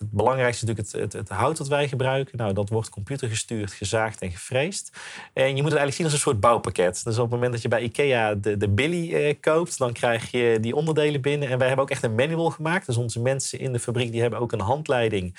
Het 0.01 0.11
belangrijkste 0.11 0.65
is 0.65 0.69
natuurlijk 0.69 0.93
het, 0.93 1.13
het, 1.13 1.29
het, 1.29 1.37
hout 1.37 1.57
dat 1.57 1.67
wij 1.67 1.87
gebruiken. 1.87 2.37
Nou, 2.37 2.53
dat 2.53 2.69
wordt 2.69 2.89
computergestuurd, 2.89 3.71
gezaagd 3.71 4.21
en 4.21 4.31
gefreesd. 4.31 4.91
En 5.33 5.43
je 5.43 5.61
moet 5.61 5.71
het 5.71 5.79
eigenlijk 5.79 5.93
zien 5.93 6.05
als 6.05 6.13
een 6.13 6.19
soort 6.19 6.39
bouwpakket. 6.39 7.03
Dus 7.03 7.15
op 7.15 7.21
het 7.21 7.31
moment 7.31 7.51
dat 7.51 7.61
je 7.61 7.67
bij 7.67 7.81
IKEA 7.81 8.35
de, 8.35 8.57
de 8.57 8.69
Billy 8.69 9.13
eh, 9.13 9.35
koopt, 9.41 9.77
dan 9.77 9.93
krijg 9.93 10.31
je 10.31 10.57
die 10.61 10.75
onderdelen 10.75 11.21
binnen. 11.21 11.49
En 11.49 11.57
wij 11.57 11.67
hebben 11.67 11.85
ook 11.85 11.91
echt 11.91 12.03
een 12.03 12.15
manual 12.15 12.49
gemaakt. 12.49 12.85
Dus 12.85 12.97
onze 12.97 13.19
mensen 13.19 13.59
in 13.59 13.73
de 13.73 13.79
fabriek 13.79 14.11
die 14.11 14.21
hebben 14.21 14.39
ook 14.39 14.51
een 14.51 14.59
handleiding 14.59 15.35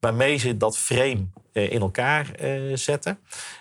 waarmee 0.00 0.36
ze 0.36 0.56
dat 0.56 0.78
frame 0.78 1.26
eh, 1.52 1.72
in 1.72 1.80
elkaar 1.80 2.30
eh, 2.34 2.50
zetten. 2.74 3.18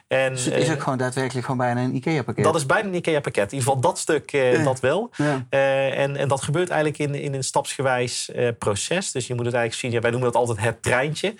En, 0.07 0.31
dus 0.31 0.45
het 0.45 0.53
is 0.53 0.71
ook 0.71 0.81
gewoon 0.81 0.97
daadwerkelijk 0.97 1.45
gewoon 1.45 1.65
bijna 1.65 1.83
een 1.83 1.95
IKEA-pakket? 1.95 2.43
Dat 2.43 2.55
is 2.55 2.65
bijna 2.65 2.87
een 2.87 2.95
IKEA-pakket. 2.95 3.51
In 3.51 3.57
ieder 3.57 3.67
geval 3.67 3.81
dat 3.81 3.99
stuk, 3.99 4.31
dat 4.63 4.79
wel. 4.79 5.09
Ja. 5.15 5.45
en, 5.49 6.15
en 6.15 6.27
dat 6.27 6.41
gebeurt 6.41 6.69
eigenlijk 6.69 6.99
in, 6.99 7.21
in 7.21 7.33
een 7.33 7.43
stapsgewijs 7.43 8.31
proces. 8.59 9.11
Dus 9.11 9.27
je 9.27 9.35
moet 9.35 9.45
het 9.45 9.53
eigenlijk 9.55 9.83
zien, 9.83 9.91
ja, 9.91 9.99
wij 9.99 10.11
noemen 10.11 10.31
dat 10.31 10.41
altijd 10.49 10.67
het 10.67 10.81
treintje. 10.81 11.35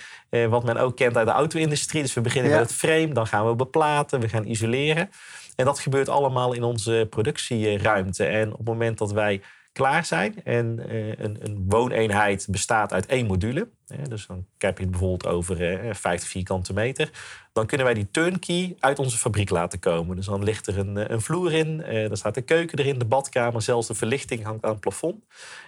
wat 0.50 0.64
men 0.64 0.78
ook 0.78 0.96
kent 0.96 1.18
uit 1.18 1.28
de 1.28 1.34
auto-industrie. 1.34 2.02
Dus 2.02 2.14
we 2.14 2.22
beginnen 2.22 2.52
met 2.52 2.60
het 2.60 2.74
frame, 2.74 3.14
dan 3.14 3.28
gaan 3.28 3.48
we 3.48 3.56
beplaten, 3.56 4.20
we 4.20 4.30
gaan 4.30 4.46
isoleren. 4.46 5.10
En 5.56 5.66
dat 5.66 5.80
gebeurt 5.80 6.10
allemaal 6.10 6.54
in 6.54 6.64
onze 6.64 7.08
productieruimte. 7.10 8.26
En 8.26 8.52
op 8.52 8.58
het 8.58 8.68
moment 8.68 8.98
dat 8.98 9.12
wij 9.12 9.42
klaar 9.76 10.06
zijn. 10.06 10.44
En 10.44 10.80
uh, 10.90 11.08
een, 11.08 11.38
een, 11.40 11.66
wooneenheid 11.68 12.48
bestaat 12.50 12.94
uit 12.94 13.06
één 13.06 13.26
module. 13.26 13.70
dus 14.10 14.28
dan 14.28 14.46
heb 14.58 14.78
je 14.78 14.84
het 14.84 14.92
bijvoorbeeld 14.92 15.34
over 15.34 15.86
uh, 15.86 15.94
50 15.94 16.30
vierkante 16.30 16.74
meter. 16.74 17.10
Dan 17.54 17.66
kunnen 17.66 17.86
wij 17.86 17.96
die 17.96 18.12
turnkey 18.12 18.76
uit 18.80 19.00
onze 19.00 19.18
fabriek 19.18 19.50
laten 19.50 19.80
komen. 19.80 20.16
Dus 20.16 20.26
dan 20.26 20.44
ligt 20.44 20.68
er 20.68 20.78
een, 20.78 20.98
eh, 20.98 21.06
een 21.08 21.22
vloer 21.22 21.54
in, 21.54 21.78
dan 22.08 22.18
staat 22.18 22.34
de 22.34 22.42
keuken 22.42 22.80
erin, 22.80 23.00
de 23.00 23.06
badkamer, 23.06 23.62
zelfs 23.62 23.88
de 23.88 23.94
verlichting 23.94 24.44
hangt 24.44 24.64
aan 24.64 24.72
het 24.72 24.80
plafond. 24.80 25.24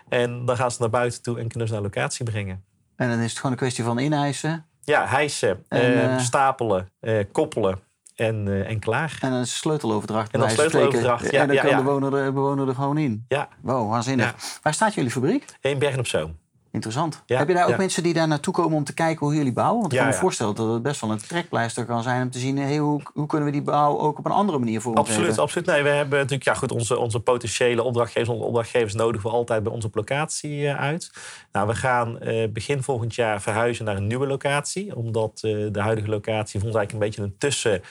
En 0.09 0.45
dan 0.45 0.57
gaan 0.57 0.71
ze 0.71 0.77
naar 0.79 0.89
buiten 0.89 1.21
toe 1.21 1.39
en 1.39 1.47
kunnen 1.47 1.67
ze 1.67 1.73
naar 1.73 1.83
locatie 1.83 2.25
brengen. 2.25 2.63
En 2.97 3.09
dan 3.09 3.19
is 3.19 3.29
het 3.29 3.37
gewoon 3.37 3.51
een 3.51 3.57
kwestie 3.57 3.83
van 3.83 3.99
inhijsen? 3.99 4.65
Ja, 4.81 5.07
hijsen, 5.07 5.65
en, 5.67 6.21
stapelen, 6.21 6.91
koppelen 7.31 7.79
en, 8.17 8.45
uh, 8.47 8.69
en 8.69 8.79
klaar. 8.79 9.17
En 9.21 9.31
een 9.31 9.47
sleuteloverdracht. 9.47 10.33
En 10.33 10.39
dan 10.39 10.49
sleuteloverdracht, 10.49 11.31
ja. 11.31 11.41
En 11.41 11.47
dan 11.47 11.55
ja, 11.55 11.61
kan 11.61 11.71
ja. 11.71 11.77
de 11.77 11.83
bewoner, 11.83 12.25
de 12.25 12.31
bewoner 12.31 12.67
er 12.67 12.75
gewoon 12.75 12.97
in. 12.97 13.25
Ja. 13.27 13.47
Wow, 13.61 13.89
waanzinnig. 13.89 14.35
Waar 14.61 14.73
staat 14.73 14.93
jullie 14.93 15.11
fabriek? 15.11 15.45
In 15.61 15.79
Bergen 15.79 15.99
op 15.99 16.07
Zoom. 16.07 16.37
Interessant. 16.77 17.23
Heb 17.25 17.47
je 17.47 17.53
daar 17.53 17.69
ook 17.69 17.77
mensen 17.77 18.03
die 18.03 18.13
daar 18.13 18.27
naartoe 18.27 18.53
komen 18.53 18.77
om 18.77 18.83
te 18.83 18.93
kijken 18.93 19.25
hoe 19.25 19.35
jullie 19.35 19.53
bouwen? 19.53 19.79
Want 19.81 19.93
ik 19.93 19.99
kan 19.99 20.07
me 20.07 20.13
voorstellen 20.13 20.55
dat 20.55 20.73
het 20.73 20.81
best 20.81 21.01
wel 21.01 21.11
een 21.11 21.17
trekpleister 21.17 21.85
kan 21.85 22.03
zijn 22.03 22.21
om 22.21 22.31
te 22.31 22.39
zien 22.39 22.57
hey, 22.57 22.77
hoe, 22.77 23.01
hoe 23.13 23.25
kunnen 23.25 23.47
we 23.47 23.53
die 23.53 23.61
bouw 23.61 23.99
ook 23.99 24.17
op 24.17 24.25
een 24.25 24.31
andere 24.31 24.59
manier 24.59 24.81
vormgeven. 24.81 25.11
Absoluut, 25.11 25.39
absoluut. 25.39 25.67
Nee, 25.67 25.83
we 25.83 25.89
hebben 25.89 26.17
natuurlijk 26.17 26.43
ja, 26.43 26.53
goed, 26.53 26.71
onze, 26.71 26.97
onze 26.97 27.19
potentiële 27.19 27.83
opdrachtgevers, 27.83 28.29
onze 28.29 28.43
opdrachtgevers 28.43 28.93
nodigen 28.93 29.29
we 29.29 29.35
altijd 29.35 29.63
bij 29.63 29.71
onze 29.71 29.89
locatie 29.93 30.61
uh, 30.61 30.79
uit. 30.79 31.11
Nou, 31.51 31.67
we 31.67 31.75
gaan 31.75 32.17
uh, 32.21 32.47
begin 32.49 32.83
volgend 32.83 33.15
jaar 33.15 33.41
verhuizen 33.41 33.85
naar 33.85 33.95
een 33.95 34.07
nieuwe 34.07 34.27
locatie, 34.27 34.95
omdat 34.95 35.41
uh, 35.43 35.67
de 35.71 35.81
huidige 35.81 36.09
locatie 36.09 36.63
ons 36.63 36.75
eigenlijk 36.75 36.91
een 36.91 36.99
beetje 36.99 37.21
een 37.21 37.35
tussen 37.37 37.81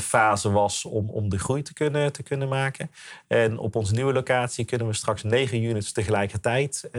fase 0.00 0.50
was 0.50 0.84
om, 0.84 1.10
om 1.10 1.28
de 1.28 1.38
groei 1.38 1.62
te 1.62 1.72
kunnen, 1.72 2.12
te 2.12 2.22
kunnen 2.22 2.48
maken. 2.48 2.90
En 3.26 3.58
op 3.58 3.76
onze 3.76 3.94
nieuwe 3.94 4.12
locatie 4.12 4.64
kunnen 4.64 4.86
we 4.86 4.92
straks 4.92 5.22
negen 5.22 5.62
units 5.62 5.92
tegelijkertijd 5.92 6.90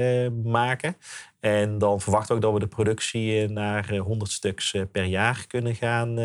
maken. 0.44 0.96
En 1.40 1.78
dan 1.78 2.02
verwachten 2.02 2.30
we 2.30 2.36
ook 2.36 2.42
dat 2.42 2.54
we 2.54 2.68
de 2.68 2.76
productie 2.76 3.50
naar 3.50 3.96
100 3.96 4.32
stuks 4.32 4.76
per 4.92 5.04
jaar 5.04 5.46
kunnen 5.48 5.76
gaan, 5.76 6.18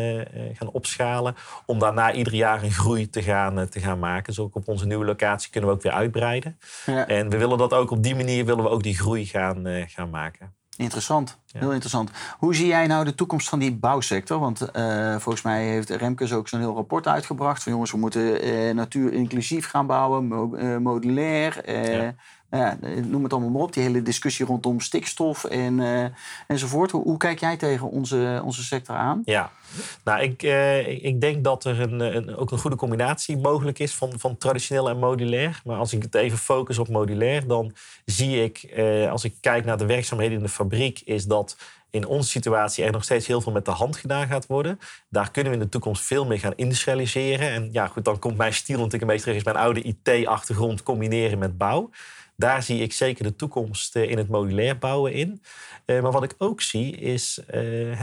gaan 0.53 0.71
opschalen. 0.71 1.35
Om 1.65 1.79
daarna 1.79 2.13
ieder 2.13 2.33
jaar 2.33 2.63
een 2.63 2.71
groei 2.71 3.09
te 3.09 3.21
gaan, 3.21 3.69
te 3.69 3.79
gaan 3.79 3.99
maken. 3.99 4.23
Dus 4.23 4.39
ook 4.39 4.55
op 4.55 4.67
onze 4.67 4.85
nieuwe 4.85 5.05
locatie 5.05 5.51
kunnen 5.51 5.69
we 5.69 5.75
ook 5.75 5.81
weer 5.81 5.91
uitbreiden. 5.91 6.59
Ja. 6.85 7.07
En 7.07 7.29
we 7.29 7.37
willen 7.37 7.57
dat 7.57 7.73
ook 7.73 7.91
op 7.91 8.03
die 8.03 8.15
manier 8.15 8.45
willen 8.45 8.63
we 8.63 8.69
ook 8.69 8.83
die 8.83 8.97
groei 8.97 9.25
gaan, 9.25 9.87
gaan 9.87 10.09
maken. 10.09 10.53
Interessant, 10.77 11.39
heel 11.51 11.71
interessant. 11.71 12.11
Hoe 12.37 12.55
zie 12.55 12.67
jij 12.67 12.87
nou 12.87 13.05
de 13.05 13.15
toekomst 13.15 13.49
van 13.49 13.59
die 13.59 13.75
bouwsector? 13.75 14.39
Want 14.39 14.69
uh, 14.75 15.15
volgens 15.15 15.43
mij 15.43 15.65
heeft 15.65 15.89
Remkes 15.89 16.33
ook 16.33 16.47
zo'n 16.47 16.59
heel 16.59 16.75
rapport 16.75 17.07
uitgebracht 17.07 17.63
van 17.63 17.71
jongens, 17.71 17.91
we 17.91 17.97
moeten 17.97 18.47
uh, 18.47 18.73
natuur 18.73 19.13
inclusief 19.13 19.67
gaan 19.69 19.87
bouwen, 19.87 20.27
mo 20.27 20.55
uh, 20.55 20.77
modulair. 20.77 21.71
Ja 21.71 22.15
ja, 22.51 22.77
noem 23.05 23.23
het 23.23 23.33
allemaal 23.33 23.49
maar 23.49 23.61
op, 23.61 23.73
die 23.73 23.83
hele 23.83 24.01
discussie 24.01 24.45
rondom 24.45 24.79
stikstof 24.79 25.43
en, 25.43 25.79
enzovoort. 26.47 26.91
Hoe, 26.91 27.03
hoe, 27.03 27.17
kijk 27.17 27.39
jij 27.39 27.57
tegen 27.57 27.89
onze, 27.89 28.41
onze 28.43 28.63
sector 28.63 28.95
aan? 28.95 29.21
Ja, 29.25 29.51
nou, 30.03 30.21
ik, 30.21 30.43
ik 31.01 31.21
denk 31.21 31.43
dat 31.43 31.65
er 31.65 31.81
een, 31.81 31.99
een, 31.99 32.35
ook 32.35 32.51
een 32.51 32.57
goede 32.57 32.75
combinatie 32.75 33.37
mogelijk 33.37 33.79
is 33.79 33.95
van, 33.95 34.13
van 34.17 34.37
traditioneel 34.37 34.89
en 34.89 34.99
modulair. 34.99 35.61
Maar 35.63 35.77
als 35.77 35.93
ik 35.93 36.01
het 36.01 36.15
even 36.15 36.37
focus 36.37 36.77
op 36.77 36.89
modulair, 36.89 37.47
dan 37.47 37.73
zie 38.05 38.43
ik, 38.43 38.79
als 39.09 39.23
ik 39.23 39.35
kijk 39.41 39.65
naar 39.65 39.77
de 39.77 39.85
werkzaamheden 39.85 40.37
in 40.37 40.43
de 40.43 40.49
fabriek, 40.49 41.01
is 41.05 41.25
dat 41.25 41.38
in 41.89 42.05
onze 42.05 42.29
situatie 42.29 42.83
er 42.83 42.91
nog 42.91 43.03
steeds 43.03 43.27
heel 43.27 43.41
veel 43.41 43.51
met 43.51 43.65
de 43.65 43.71
hand 43.71 43.97
gedaan 43.97 44.27
gaat 44.27 44.47
worden. 44.47 44.79
Daar 45.09 45.31
kunnen 45.31 45.51
we 45.51 45.57
in 45.57 45.63
de 45.63 45.69
toekomst 45.69 46.03
veel 46.03 46.25
meer 46.25 46.39
gaan 46.39 46.53
industrialiseren. 46.55 47.49
En 47.49 47.69
ja, 47.71 47.87
goed, 47.87 48.05
dan 48.05 48.19
komt 48.19 48.37
mijn 48.37 48.53
stiel 48.53 48.75
natuurlijk 48.75 49.01
een 49.01 49.07
beetje 49.07 49.23
terug, 49.23 49.37
is 49.37 49.43
mijn 49.43 49.65
oude 49.65 49.81
IT-achtergrond 49.81 50.83
combineren 50.83 51.39
met 51.39 51.57
bouw. 51.57 51.89
Daar 52.39 52.63
zie 52.63 52.81
ik 52.81 52.93
zeker 52.93 53.23
de 53.23 53.35
toekomst 53.35 53.95
eh, 53.95 54.09
in 54.09 54.17
het 54.17 54.29
modulair 54.29 54.77
bouwen 54.77 55.13
in. 55.13 55.41
Eh, 55.85 56.01
maar 56.01 56.11
wat 56.11 56.23
ik 56.23 56.35
ook 56.37 56.61
zie 56.61 56.95
is 56.95 57.39
eh, 57.47 57.57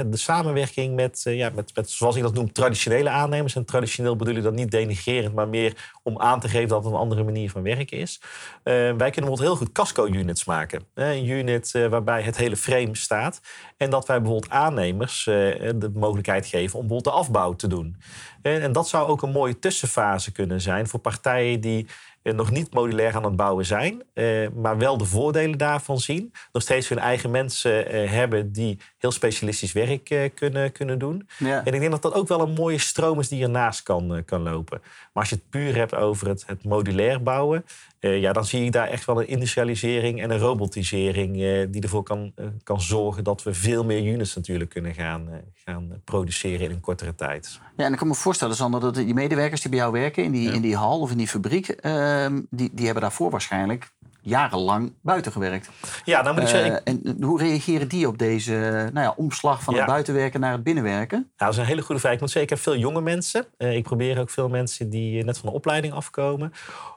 de 0.07 0.17
samenwerking 0.17 0.95
met, 0.95 1.21
ja, 1.25 1.51
met, 1.55 1.75
met, 1.75 1.91
zoals 1.91 2.17
ik 2.17 2.23
dat 2.23 2.35
noem, 2.35 2.53
traditionele 2.53 3.11
aannemers. 3.11 3.55
En 3.55 3.65
traditioneel 3.65 4.17
bedoel 4.17 4.35
ik 4.35 4.43
dat 4.43 4.55
niet 4.55 4.71
denigrerend, 4.71 5.35
maar 5.35 5.49
meer 5.49 5.93
om 6.07 6.21
aan 6.21 6.41
te 6.41 6.49
geven 6.49 6.69
dat 6.69 6.85
het 6.85 6.93
een 6.93 6.99
andere 6.99 7.25
manier 7.25 7.51
van 7.51 7.63
werken 7.63 7.99
is. 7.99 8.21
wij 8.63 8.95
kunnen 8.97 9.13
bijvoorbeeld 9.13 9.41
heel 9.41 9.57
goed 9.57 9.73
casco-units 9.73 10.45
maken. 10.45 10.83
Een 10.95 11.29
unit 11.29 11.73
waarbij 11.91 12.23
het 12.23 12.37
hele 12.37 12.57
frame 12.57 12.97
staat. 12.97 13.41
En 13.77 13.91
dat 13.91 14.07
wij 14.07 14.21
bijvoorbeeld 14.21 14.53
aannemers 14.53 15.25
de 15.25 15.91
mogelijkheid 15.95 16.47
geven 16.47 16.79
om 16.79 16.87
bijvoorbeeld 16.87 17.15
de 17.15 17.21
afbouw 17.21 17.53
te 17.53 17.67
doen. 17.67 17.97
En 18.43 18.73
dat 18.73 18.89
zou 18.89 19.09
ook 19.09 19.23
een 19.23 19.31
mooie 19.31 19.59
tussenfase 19.59 20.33
kunnen 20.33 20.61
zijn 20.61 20.87
voor 20.87 21.01
partijen 21.01 21.61
die 21.61 21.87
eh, 22.27 22.35
nog 22.35 22.51
niet 22.51 22.75
modulair 22.75 23.15
aan 23.17 23.25
het 23.25 23.37
bouwen 23.37 23.67
zijn, 23.67 24.03
eh, 24.15 24.49
maar 24.55 24.79
wel 24.79 24.97
de 24.97 25.05
voordelen 25.05 25.59
daarvan 25.59 25.99
zien. 25.99 26.33
Nog 26.53 26.63
steeds 26.63 26.89
hun 26.89 26.99
eigen 26.99 27.31
mensen 27.31 27.89
eh, 27.89 28.11
hebben 28.11 28.53
die 28.53 28.79
heel 28.99 29.11
specialistisch 29.11 29.73
werk 29.73 30.31
kunnen, 30.35 30.73
kunnen 30.73 30.99
doen. 30.99 31.29
Ja. 31.39 31.65
En 31.65 31.75
ik 31.75 31.81
denk 31.81 31.93
dat 31.93 32.03
dat 32.03 32.15
ook 32.15 32.29
wel 32.29 32.41
een 32.41 32.53
mooie 32.53 32.79
stroom 32.79 33.19
is 33.19 33.29
die 33.29 33.43
ernaast 33.43 33.83
kan, 33.83 34.23
kan 34.25 34.43
lopen. 34.43 34.81
Maar 34.83 35.23
als 35.23 35.29
je 35.29 35.35
het 35.35 35.51
puur 35.51 35.75
hebt 35.75 35.95
over 35.97 36.29
het, 36.29 36.45
het 36.47 36.65
modulair 36.65 37.23
bouwen, 37.23 37.65
ja, 38.01 38.33
dan 38.33 38.45
zie 38.45 38.65
ik 38.65 38.73
daar 38.73 38.89
echt 38.89 39.05
wel 39.05 39.21
een 39.21 39.29
industrialisering 39.29 40.23
en 40.23 40.31
een 40.31 40.39
robotisering 40.39 41.33
die 41.71 41.83
ervoor 41.83 42.03
kan, 42.03 42.33
kan 42.63 42.81
zorgen 42.81 43.25
dat 43.25 43.43
we 43.43 43.55
veel 43.55 43.85
meer 43.85 44.13
units 44.13 44.35
natuurlijk 44.35 44.71
kunnen 44.71 44.95
gaan, 44.95 45.29
gaan 45.55 46.01
produceren 46.05 46.61
in 46.61 46.71
een 46.71 46.81
kortere 46.81 47.15
tijd. 47.15 47.61
Ja, 47.77 47.85
en 47.85 47.93
ik 47.93 47.99
kan 47.99 48.09
me 48.09 48.15
voorstellen, 48.15 48.57
Sander, 48.57 48.81
dat 48.81 48.95
die 48.95 49.15
medewerkers 49.15 49.61
die 49.61 49.71
bij 49.71 49.79
jou 49.79 49.93
werken 49.93 50.25
in 50.25 50.33
die, 50.33 50.53
in 50.53 50.63
die 50.63 50.77
hal 50.77 51.01
of 51.01 51.11
in 51.11 51.17
die 51.17 51.29
fabriek, 51.29 51.77
Ehm, 51.87 52.41
die, 52.51 52.71
die 52.73 52.85
hebben 52.85 53.03
daarvoor 53.03 53.31
waarschijnlijk 53.31 53.93
jarenlang 54.27 54.93
buiten 55.03 55.33
gewerkt. 55.33 55.71
Ja, 56.05 56.23
dan 56.23 56.35
moet 56.35 56.43
ik 56.43 56.49
zeggen. 56.49 56.85
Eh, 56.85 56.95
en 57.05 57.23
hoe 57.23 57.39
reageren 57.39 57.89
die 57.89 58.09
op 58.09 58.19
deze 58.19 58.53
nou 58.93 59.07
ja, 59.07 59.15
omslag 59.17 59.63
van 59.63 59.75
het 59.75 59.87
buitenwerken 59.87 60.41
naar 60.41 60.53
het 60.53 60.63
binnenwerken? 60.63 61.19
Nou, 61.19 61.33
dat 61.37 61.49
is 61.53 61.57
een 61.57 61.65
hele 61.65 61.83
goede 61.83 62.01
vraag. 62.01 62.13
Ik 62.13 62.21
moet 62.21 62.31
zeggen, 62.31 62.53
ik 62.53 62.57
heb 62.57 62.73
veel 62.73 62.81
jonge 62.81 63.01
mensen. 63.01 63.47
Uh, 63.59 63.75
ik 63.75 63.83
probeer 63.83 64.21
ook 64.21 64.31
veel 64.31 64.49
mensen 64.49 64.91
die 64.91 65.25
net 65.25 65.39
van 65.39 65.49
de 65.49 65.55
opleiding 65.55 65.93
afkomen. 65.93 66.53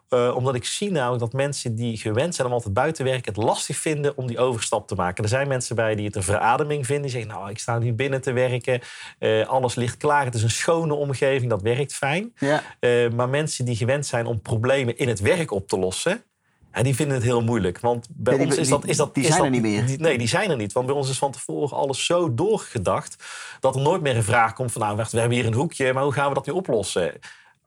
Uh, 0.10 0.36
omdat 0.36 0.56
ik 0.56 0.66
zie 0.66 0.92
namelijk 0.92 1.20
dat 1.20 1.34
mensen 1.34 1.76
die 1.76 1.98
gewend 1.98 2.36
zijn 2.36 2.48
om 2.48 2.54
altijd 2.54 2.74
buiten 2.74 3.06
te 3.06 3.12
werken... 3.12 3.34
het 3.34 3.44
lastig 3.44 3.78
vinden 3.78 4.18
om 4.18 4.28
die 4.28 4.40
overstap 4.40 4.88
te 4.88 4.96
maken. 4.96 5.24
Er 5.24 5.30
zijn 5.30 5.48
mensen 5.48 5.76
bij 5.76 5.96
die 5.96 6.06
het 6.06 6.16
een 6.16 6.24
verademing 6.24 6.86
vinden. 6.86 7.04
Die 7.04 7.12
zeggen, 7.12 7.32
nou, 7.32 7.50
ik 7.50 7.60
sta 7.60 7.78
nu 7.78 7.94
binnen 7.94 8.22
te 8.22 8.32
werken. 8.32 8.82
Uh, 9.20 9.48
alles 9.48 9.76
ligt 9.76 9.98
klaar. 9.98 10.26
Het 10.26 10.36
is 10.36 10.44
een 10.44 10.50
schone 10.50 10.94
omgeving. 10.94 11.50
Dat 11.50 11.62
werkt 11.62 11.94
fijn. 11.94 12.34
Ja. 12.38 12.64
Uh, 12.80 13.12
maar 13.12 13.30
mensen 13.30 13.66
die 13.66 13.76
gewend 13.76 14.06
zijn 14.06 14.26
om 14.26 14.42
problemen 14.42 14.98
in 14.98 15.08
het 15.08 15.20
werk 15.20 15.52
op 15.52 15.68
te 15.68 15.80
lossen... 15.80 16.24
Ja, 16.74 16.84
die 16.84 16.96
vinden 16.96 17.16
het 17.16 17.26
heel 17.26 17.42
moeilijk. 17.42 17.80
Want 17.80 18.08
bij 18.10 18.40
ons 18.40 18.58
is 18.58 18.70
dat. 18.70 18.86
Is 18.86 18.98
dat 18.98 19.16
die 19.16 19.26
zijn 19.26 19.44
er 19.44 19.50
niet 19.50 19.62
meer. 19.62 19.96
nee, 19.98 20.18
die 20.18 20.28
zijn 20.28 20.50
er 20.50 20.58
niet. 20.58 20.72
Want 20.72 20.86
bij 20.86 20.96
ons 20.96 21.10
is 21.10 21.18
van 21.18 21.32
tevoren 21.32 21.78
alles 21.78 22.06
zo 22.06 22.34
doorgedacht. 22.34 23.24
dat 23.60 23.76
er 23.76 23.82
nooit 23.82 24.02
meer 24.02 24.16
een 24.16 24.24
vraag 24.24 24.54
komt 24.54 24.72
van. 24.72 24.82
Nou, 24.82 24.96
we 24.96 25.20
hebben 25.20 25.38
hier 25.38 25.46
een 25.46 25.54
hoekje, 25.54 25.94
maar 25.94 26.04
hoe 26.04 26.14
gaan 26.14 26.28
we 26.28 26.34
dat 26.34 26.46
nu 26.46 26.54
oplossen? 26.54 27.14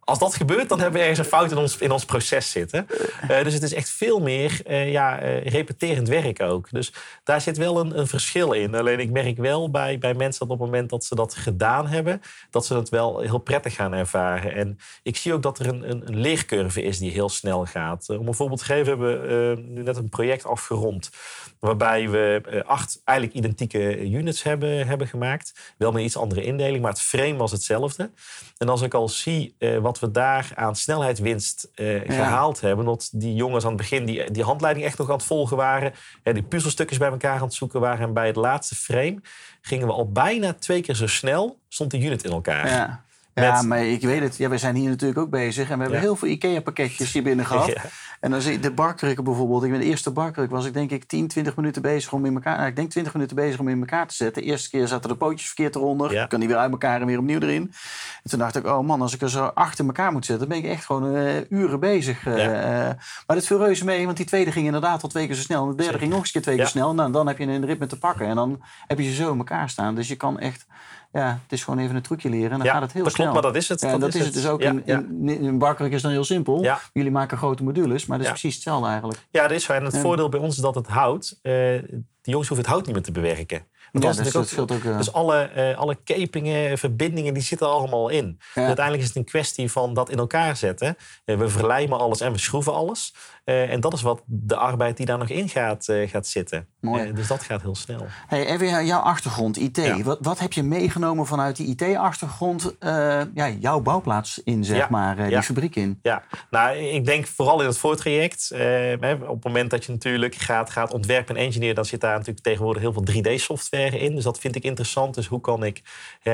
Als 0.04 0.18
dat 0.18 0.34
gebeurt, 0.34 0.68
dan 0.68 0.80
hebben 0.80 1.00
we 1.00 1.06
ergens 1.06 1.26
een 1.26 1.32
fout 1.32 1.50
in 1.50 1.56
ons, 1.56 1.78
in 1.78 1.90
ons 1.90 2.04
proces 2.04 2.50
zitten. 2.50 2.86
Uh, 3.30 3.42
dus 3.42 3.54
het 3.54 3.62
is 3.62 3.72
echt 3.72 3.88
veel 3.88 4.20
meer 4.20 4.60
uh, 4.66 4.90
ja, 4.90 5.22
uh, 5.22 5.44
repeterend 5.44 6.08
werk 6.08 6.42
ook. 6.42 6.68
Dus 6.70 6.92
daar 7.24 7.40
zit 7.40 7.56
wel 7.56 7.80
een, 7.80 7.98
een, 7.98 8.06
verschil 8.06 8.52
in. 8.52 8.74
Alleen 8.74 9.00
ik 9.00 9.10
merk 9.10 9.36
wel 9.36 9.70
bij, 9.70 9.98
bij 9.98 10.14
mensen 10.14 10.40
dat 10.40 10.56
op 10.56 10.62
het 10.62 10.70
moment 10.70 10.90
dat 10.90 11.04
ze 11.04 11.14
dat 11.14 11.34
gedaan 11.34 11.86
hebben, 11.86 12.20
dat 12.50 12.66
ze 12.66 12.74
het 12.74 12.88
wel 12.88 13.20
heel 13.20 13.38
prettig 13.38 13.74
gaan 13.74 13.92
ervaren. 13.92 14.54
En 14.54 14.78
ik 15.02 15.16
zie 15.16 15.32
ook 15.32 15.42
dat 15.42 15.58
er 15.58 15.66
een, 15.66 15.90
een, 15.90 16.08
een 16.08 16.18
leercurve 16.18 16.82
is 16.82 16.98
die 16.98 17.10
heel 17.10 17.28
snel 17.28 17.64
gaat. 17.64 18.08
om 18.08 18.26
een 18.26 18.34
voorbeeld 18.34 18.58
te 18.60 18.64
geven, 18.64 18.86
hebben 18.86 19.20
we 19.20 19.62
nu 19.68 19.82
net 19.82 19.96
een 19.96 20.08
project 20.08 20.44
afgerond. 20.44 21.10
Waarbij 21.58 22.08
we 22.08 22.62
acht 22.66 23.00
eigenlijk 23.04 23.38
identieke 23.38 24.10
units 24.10 24.42
hebben, 24.42 24.86
hebben 24.86 25.06
gemaakt. 25.06 25.74
Wel 25.78 25.92
met 25.92 26.02
iets 26.02 26.16
andere 26.16 26.44
indeling, 26.44 26.82
maar 26.82 26.92
het 26.92 27.00
frame 27.00 27.36
was 27.36 27.52
hetzelfde. 27.52 28.10
En 28.58 28.68
als 28.68 28.82
ik 28.82 28.94
al 28.94 29.08
zie 29.08 29.54
wat 29.80 29.91
we 29.98 30.10
daar 30.10 30.52
aan 30.54 30.76
snelheidswinst 30.76 31.70
uh, 31.74 32.00
gehaald 32.06 32.60
hebben. 32.60 32.84
Dat 32.84 33.10
die 33.12 33.34
jongens 33.34 33.64
aan 33.64 33.72
het 33.72 33.80
begin 33.80 34.04
die, 34.04 34.30
die 34.30 34.42
handleiding 34.42 34.86
echt 34.86 34.98
nog 34.98 35.08
aan 35.08 35.16
het 35.16 35.24
volgen 35.24 35.56
waren. 35.56 35.92
En 36.22 36.34
die 36.34 36.42
puzzelstukjes 36.42 36.98
bij 36.98 37.10
elkaar 37.10 37.36
aan 37.36 37.42
het 37.42 37.54
zoeken 37.54 37.80
waren. 37.80 38.06
En 38.06 38.12
bij 38.12 38.26
het 38.26 38.36
laatste 38.36 38.74
frame 38.74 39.20
gingen 39.60 39.86
we 39.86 39.92
al 39.92 40.12
bijna 40.12 40.52
twee 40.52 40.80
keer 40.80 40.94
zo 40.94 41.06
snel. 41.06 41.58
Stond 41.68 41.90
de 41.90 41.98
unit 41.98 42.24
in 42.24 42.30
elkaar. 42.30 42.68
Ja. 42.68 43.04
Ja, 43.34 43.62
maar 43.62 43.84
ik 43.84 44.02
weet 44.02 44.20
het. 44.20 44.36
Ja, 44.36 44.48
we 44.48 44.58
zijn 44.58 44.74
hier 44.74 44.88
natuurlijk 44.88 45.20
ook 45.20 45.30
bezig. 45.30 45.70
En 45.70 45.76
we 45.76 45.82
hebben 45.82 46.00
heel 46.00 46.16
veel 46.16 46.28
IKEA-pakketjes 46.28 47.12
hier 47.12 47.22
binnen 47.22 47.46
gehad. 47.46 47.74
En 48.22 48.30
dan 48.30 48.40
zie 48.40 48.52
je 48.52 48.58
de 48.58 48.72
barkrukken 48.72 49.24
bijvoorbeeld. 49.24 49.62
Ik 49.62 49.70
ben 49.70 49.80
de 49.80 49.86
eerste 49.86 50.10
barkruk 50.10 50.50
was 50.50 50.66
ik 50.66 50.72
denk 50.72 50.90
ik 50.90 51.04
10, 51.04 51.28
20 51.28 51.56
minuten 51.56 51.82
bezig 51.82 52.12
om 52.12 52.24
in 52.24 52.34
elkaar... 52.34 52.56
Nou, 52.56 52.68
ik 52.68 52.76
denk 52.76 52.90
20 52.90 53.12
minuten 53.12 53.36
bezig 53.36 53.60
om 53.60 53.68
in 53.68 53.80
elkaar 53.80 54.06
te 54.06 54.14
zetten. 54.14 54.42
De 54.42 54.48
eerste 54.48 54.70
keer 54.70 54.88
zaten 54.88 55.08
de 55.08 55.16
pootjes 55.16 55.46
verkeerd 55.46 55.74
eronder. 55.74 56.12
Ja. 56.12 56.26
Kan 56.26 56.40
die 56.40 56.48
weer 56.48 56.58
uit 56.58 56.70
elkaar 56.70 57.00
en 57.00 57.06
weer 57.06 57.18
opnieuw 57.18 57.40
erin. 57.40 57.72
En 58.22 58.30
toen 58.30 58.38
dacht 58.38 58.56
ik, 58.56 58.66
oh 58.66 58.86
man, 58.86 59.00
als 59.00 59.14
ik 59.14 59.20
er 59.20 59.30
zo 59.30 59.44
achter 59.44 59.86
elkaar 59.86 60.12
moet 60.12 60.26
zetten... 60.26 60.48
dan 60.48 60.58
ben 60.58 60.68
ik 60.68 60.76
echt 60.76 60.84
gewoon 60.84 61.16
uh, 61.16 61.50
uren 61.50 61.80
bezig. 61.80 62.26
Uh, 62.26 62.36
maar 62.36 62.96
dat 63.26 63.46
viel 63.46 63.58
reuze 63.58 63.84
mee, 63.84 64.04
want 64.04 64.16
die 64.16 64.26
tweede 64.26 64.52
ging 64.52 64.66
inderdaad 64.66 65.02
al 65.02 65.08
twee 65.08 65.26
keer 65.26 65.34
zo 65.34 65.42
snel. 65.42 65.64
En 65.64 65.76
de 65.76 65.82
derde 65.82 65.98
ging 65.98 66.10
nog 66.10 66.20
eens 66.20 66.30
keer 66.30 66.42
twee 66.42 66.56
keer 66.56 66.66
snel. 66.66 66.94
Nou, 66.94 67.12
dan 67.12 67.26
heb 67.26 67.38
je 67.38 67.46
een 67.46 67.66
ritme 67.66 67.86
te 67.86 67.98
pakken. 67.98 68.26
En 68.26 68.36
dan 68.36 68.62
heb 68.86 68.98
je 68.98 69.04
ze 69.04 69.14
zo 69.14 69.32
in 69.32 69.38
elkaar 69.38 69.70
staan. 69.70 69.94
Dus 69.94 70.08
je 70.08 70.16
kan 70.16 70.38
echt 70.38 70.66
ja, 71.12 71.38
het 71.42 71.52
is 71.52 71.64
gewoon 71.64 71.78
even 71.78 71.96
een 71.96 72.02
trucje 72.02 72.28
leren 72.28 72.50
en 72.50 72.58
dan 72.58 72.66
gaat 72.66 72.82
het 72.82 72.92
heel 72.92 73.04
dat 73.04 73.12
snel. 73.12 73.26
Klopt, 73.30 73.42
maar 73.42 73.52
dat 73.52 73.62
is 73.62 73.68
het. 73.68 73.80
Ja, 73.80 73.98
dat, 73.98 74.14
is 74.14 74.24
het. 74.24 74.34
dus 74.34 74.46
ook. 74.46 74.60
in, 74.60 74.86
in, 74.86 75.28
in 75.28 75.58
Barkruk 75.58 75.92
is 75.92 76.02
dan 76.02 76.10
heel 76.10 76.24
simpel. 76.24 76.66
Jullie 76.92 77.10
maken 77.10 77.38
grote 77.38 77.64
modules, 77.64 78.06
maar 78.06 78.18
dat 78.18 78.26
is 78.26 78.32
precies 78.32 78.54
hetzelfde 78.54 78.88
eigenlijk. 78.88 79.26
Ja, 79.30 79.42
dat 79.42 79.50
is 79.50 79.64
zo. 79.64 79.72
En 79.72 79.84
het 79.84 79.98
voordeel 79.98 80.28
bij 80.28 80.40
ons 80.40 80.56
is 80.56 80.62
dat 80.62 80.74
het 80.74 80.86
hout... 80.86 81.38
Uh, 81.42 81.52
die 82.22 82.32
jongens 82.32 82.48
hoeven 82.48 82.66
het 82.66 82.74
hout 82.74 82.86
niet 82.86 82.94
meer 82.94 83.04
te 83.04 83.12
bewerken. 83.12 83.66
Dat 83.92 84.02
ja, 84.02 84.22
dus, 84.22 84.32
dat 84.32 84.58
ook, 84.58 84.70
ook, 84.70 84.82
uh... 84.82 84.96
dus 84.96 85.12
alle, 85.12 85.50
uh, 85.56 85.78
alle 85.78 85.94
kepingen, 86.04 86.78
verbindingen, 86.78 87.34
die 87.34 87.42
zitten 87.42 87.66
er 87.66 87.72
allemaal 87.72 88.08
in. 88.08 88.38
Ja. 88.54 88.66
uiteindelijk 88.66 89.02
is 89.02 89.08
het 89.08 89.18
een 89.18 89.24
kwestie 89.24 89.70
van 89.70 89.94
dat 89.94 90.10
in 90.10 90.18
elkaar 90.18 90.56
zetten. 90.56 90.96
Uh, 91.24 91.38
we 91.38 91.48
verlijmen 91.48 91.98
alles 91.98 92.20
en 92.20 92.32
we 92.32 92.38
schroeven 92.38 92.72
alles. 92.74 93.14
en 93.44 93.80
dat 93.80 93.92
is 93.92 94.02
wat 94.02 94.22
de 94.26 94.56
arbeid 94.56 94.96
die 94.96 95.06
daar 95.06 95.18
nog 95.18 95.28
in 95.28 95.48
gaat, 95.48 95.92
gaat 96.06 96.26
zitten. 96.26 96.68
Mooi. 96.82 97.12
dus 97.12 97.26
dat 97.26 97.42
gaat 97.42 97.62
heel 97.62 97.74
snel. 97.74 98.06
Hey, 98.26 98.46
even 98.46 98.86
jouw 98.86 99.00
achtergrond, 99.00 99.56
IT. 99.56 99.76
Ja. 99.76 100.02
Wat, 100.02 100.18
wat 100.20 100.38
heb 100.38 100.52
je 100.52 100.62
meegenomen 100.62 101.26
vanuit 101.26 101.56
die 101.56 101.66
IT-achtergrond 101.66 102.74
ja, 103.34 103.48
jouw 103.58 103.80
bouwplaats 103.80 104.40
in, 104.44 104.64
zeg 104.64 104.88
maar, 104.88 105.28
die 105.28 105.42
fabriek 105.42 105.76
in? 105.76 105.98
Ja, 106.02 106.22
nou, 106.50 106.76
ik 106.76 107.04
denk 107.04 107.26
vooral 107.26 107.60
in 107.60 107.66
het 107.66 107.78
voortraject. 107.78 108.50
op 109.26 109.34
het 109.34 109.44
moment 109.44 109.70
dat 109.70 109.84
je 109.84 109.92
natuurlijk 109.92 110.34
gaat, 110.34 110.70
gaat 110.70 110.92
ontwerpen 110.92 111.36
en 111.36 111.42
engineeren, 111.42 111.74
dan 111.74 111.84
zit 111.84 112.00
daar 112.00 112.16
natuurlijk 112.16 112.44
tegenwoordig 112.44 112.82
heel 112.82 112.92
veel 112.92 113.04
3D-software 113.12 113.98
in. 113.98 114.14
Dus 114.14 114.24
dat 114.24 114.38
vind 114.38 114.56
ik 114.56 114.62
interessant. 114.62 115.14
Dus 115.14 115.26
hoe 115.26 115.40
kan 115.40 115.64
ik 115.64 115.82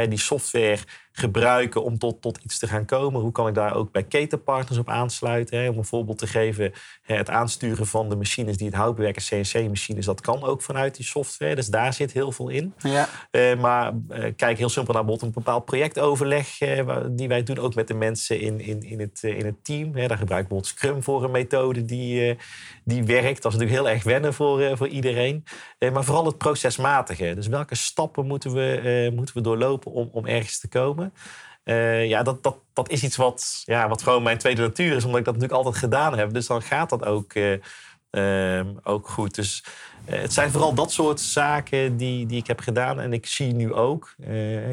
die 0.08 0.18
software 0.18 0.78
gebruiken 1.12 1.84
om 1.84 1.98
tot, 1.98 2.22
tot 2.22 2.38
iets 2.38 2.58
te 2.58 2.66
gaan 2.66 2.84
komen? 2.84 3.20
Hoe 3.20 3.32
kan 3.32 3.48
ik 3.48 3.54
daar 3.54 3.74
ook 3.74 3.92
bij 3.92 4.04
ketenpartners 4.04 4.78
op 4.78 4.88
aansluiten? 4.88 5.58
Hè? 5.58 5.68
Om 5.68 5.78
een 5.78 5.84
voorbeeld 5.84 6.18
te 6.18 6.26
geven, 6.26 6.72
het 7.02 7.30
aansturen 7.30 7.86
van 7.86 8.08
de 8.08 8.16
machines 8.16 8.56
die 8.56 8.66
het 8.66 8.76
hout 8.76 8.94
bewerken, 8.94 9.22
CNC-machines, 9.22 10.04
dat 10.04 10.20
kan 10.20 10.42
ook 10.42 10.62
vanuit 10.62 10.96
die 10.96 11.04
software. 11.04 11.54
Dus 11.54 11.66
daar 11.66 11.92
zit 11.92 12.12
heel 12.12 12.32
veel 12.32 12.48
in. 12.48 12.74
Ja. 12.78 13.08
Uh, 13.30 13.60
maar 13.60 13.92
uh, 14.10 14.24
kijk 14.36 14.58
heel 14.58 14.68
simpel 14.68 14.94
naar 14.94 15.04
bijvoorbeeld 15.04 15.36
een 15.36 15.42
bepaald 15.42 15.64
projectoverleg 15.64 16.60
uh, 16.60 16.96
die 17.10 17.28
wij 17.28 17.42
doen, 17.42 17.58
ook 17.58 17.74
met 17.74 17.88
de 17.88 17.94
mensen 17.94 18.40
in, 18.40 18.60
in, 18.60 18.82
in, 18.82 19.00
het, 19.00 19.22
in 19.22 19.46
het 19.46 19.64
team. 19.64 19.94
Hè? 19.94 20.06
Daar 20.06 20.18
gebruik 20.18 20.42
ik 20.42 20.48
bijvoorbeeld 20.48 20.66
Scrum 20.66 21.02
voor 21.02 21.24
een 21.24 21.30
methode 21.30 21.84
die, 21.84 22.36
die 22.84 23.04
werkt. 23.04 23.42
Dat 23.42 23.52
is 23.52 23.58
natuurlijk 23.58 23.86
heel 23.86 23.94
erg 23.94 24.04
wennen 24.04 24.34
voor, 24.34 24.76
voor 24.76 24.88
iedereen. 24.88 25.44
maar 25.92 26.04
vooral 26.04 26.26
het 26.26 26.38
procesmatige. 26.38 27.34
Dus 27.34 27.46
welke 27.46 27.74
stappen 27.74 28.26
moeten 28.26 28.52
we, 28.52 29.10
moeten 29.14 29.34
we 29.34 29.40
doorlopen 29.40 29.92
om, 29.92 30.08
om 30.12 30.26
ergens 30.26 30.58
te 30.58 30.68
komen? 30.68 30.97
Uh, 31.64 32.06
ja, 32.06 32.22
dat, 32.22 32.42
dat, 32.42 32.56
dat 32.72 32.90
is 32.90 33.02
iets 33.02 33.16
wat, 33.16 33.62
ja, 33.64 33.88
wat 33.88 34.02
gewoon 34.02 34.22
mijn 34.22 34.38
tweede 34.38 34.62
natuur 34.62 34.96
is, 34.96 35.04
omdat 35.04 35.18
ik 35.18 35.24
dat 35.24 35.34
natuurlijk 35.34 35.64
altijd 35.64 35.84
gedaan 35.84 36.18
heb. 36.18 36.32
Dus 36.32 36.46
dan 36.46 36.62
gaat 36.62 36.90
dat 36.90 37.04
ook, 37.04 37.34
uh, 37.34 37.56
uh, 38.10 38.66
ook 38.82 39.08
goed. 39.08 39.34
Dus 39.34 39.64
het 40.04 40.32
zijn 40.32 40.50
vooral 40.50 40.74
dat 40.74 40.92
soort 40.92 41.20
zaken 41.20 41.96
die, 41.96 42.26
die 42.26 42.38
ik 42.38 42.46
heb 42.46 42.60
gedaan. 42.60 43.00
En 43.00 43.12
ik 43.12 43.26
zie 43.26 43.52
nu 43.52 43.72
ook, 43.72 44.14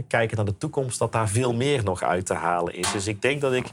kijken 0.08 0.36
naar 0.36 0.46
de 0.46 0.58
toekomst, 0.58 1.00
dat 1.00 1.12
daar 1.12 1.30
veel 1.30 1.54
meer 1.54 1.84
nog 1.84 2.04
uit 2.04 2.26
te 2.26 2.34
halen 2.34 2.74
is. 2.74 2.92
Dus 2.92 3.08
ik 3.08 3.22
denk 3.22 3.42
dat 3.42 3.54
ik 3.54 3.66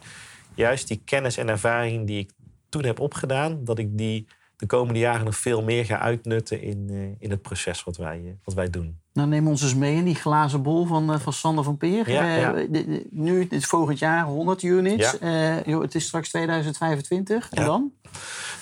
juist 0.54 0.88
die 0.88 1.02
kennis 1.04 1.36
en 1.36 1.48
ervaring 1.48 2.06
die 2.06 2.18
ik 2.18 2.30
toen 2.68 2.84
heb 2.84 3.00
opgedaan, 3.00 3.64
dat 3.64 3.78
ik 3.78 3.98
die 3.98 4.26
de 4.56 4.66
komende 4.66 4.98
jaren 4.98 5.24
nog 5.24 5.36
veel 5.36 5.62
meer 5.62 5.84
ga 5.84 5.98
uitnutten 5.98 6.62
in, 6.62 7.16
in 7.18 7.30
het 7.30 7.42
proces 7.42 7.84
wat 7.84 7.96
wij, 7.96 8.38
wat 8.44 8.54
wij 8.54 8.70
doen. 8.70 9.01
Nou, 9.12 9.28
neem 9.28 9.48
ons 9.48 9.62
eens 9.62 9.74
mee 9.74 9.96
in 9.96 10.04
die 10.04 10.14
glazen 10.14 10.62
bol 10.62 10.86
van, 10.86 11.12
uh, 11.12 11.18
van 11.18 11.32
Sander 11.32 11.64
van 11.64 11.76
Peer. 11.76 12.10
Ja, 12.10 12.54
uh, 12.54 13.00
nu, 13.10 13.40
het 13.40 13.52
is 13.52 13.66
volgend 13.66 13.98
jaar 13.98 14.24
100 14.24 14.62
units. 14.62 15.16
Ja. 15.20 15.56
Uh, 15.56 15.64
joh, 15.64 15.82
het 15.82 15.94
is 15.94 16.06
straks 16.06 16.28
2025. 16.28 17.50
En 17.50 17.64
dan? 17.64 17.92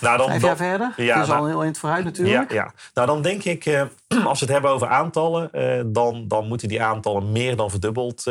Nou, 0.01 0.19
dan? 0.19 0.29
Vijf 0.29 0.43
jaar 0.43 0.57
verder? 0.57 0.93
Ja, 0.97 1.15
dat 1.15 1.23
is 1.23 1.29
nou, 1.29 1.41
al 1.41 1.47
heel 1.47 1.63
eind 1.63 1.79
vooruit 1.79 2.05
natuurlijk. 2.05 2.51
Ja, 2.51 2.57
ja. 2.57 2.73
Nou, 2.95 3.07
dan 3.07 3.23
denk 3.23 3.45
ik, 3.45 3.65
als 4.25 4.41
we 4.41 4.45
het 4.45 4.49
hebben 4.49 4.71
over 4.71 4.89
aantallen... 4.89 5.51
dan, 5.93 6.29
dan 6.29 6.49
moeten 6.49 6.69
die 6.69 6.83
aantallen 6.83 7.33
meer 7.33 7.57
dan 7.57 7.71
verdubbeld 7.71 8.23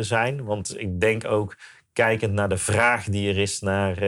zijn. 0.00 0.44
Want 0.44 0.78
ik 0.78 1.00
denk 1.00 1.24
ook 1.24 1.56
kijkend 1.92 2.32
naar 2.32 2.48
de 2.48 2.56
vraag 2.56 3.04
die 3.04 3.30
er 3.30 3.38
is 3.38 3.60
naar, 3.60 3.98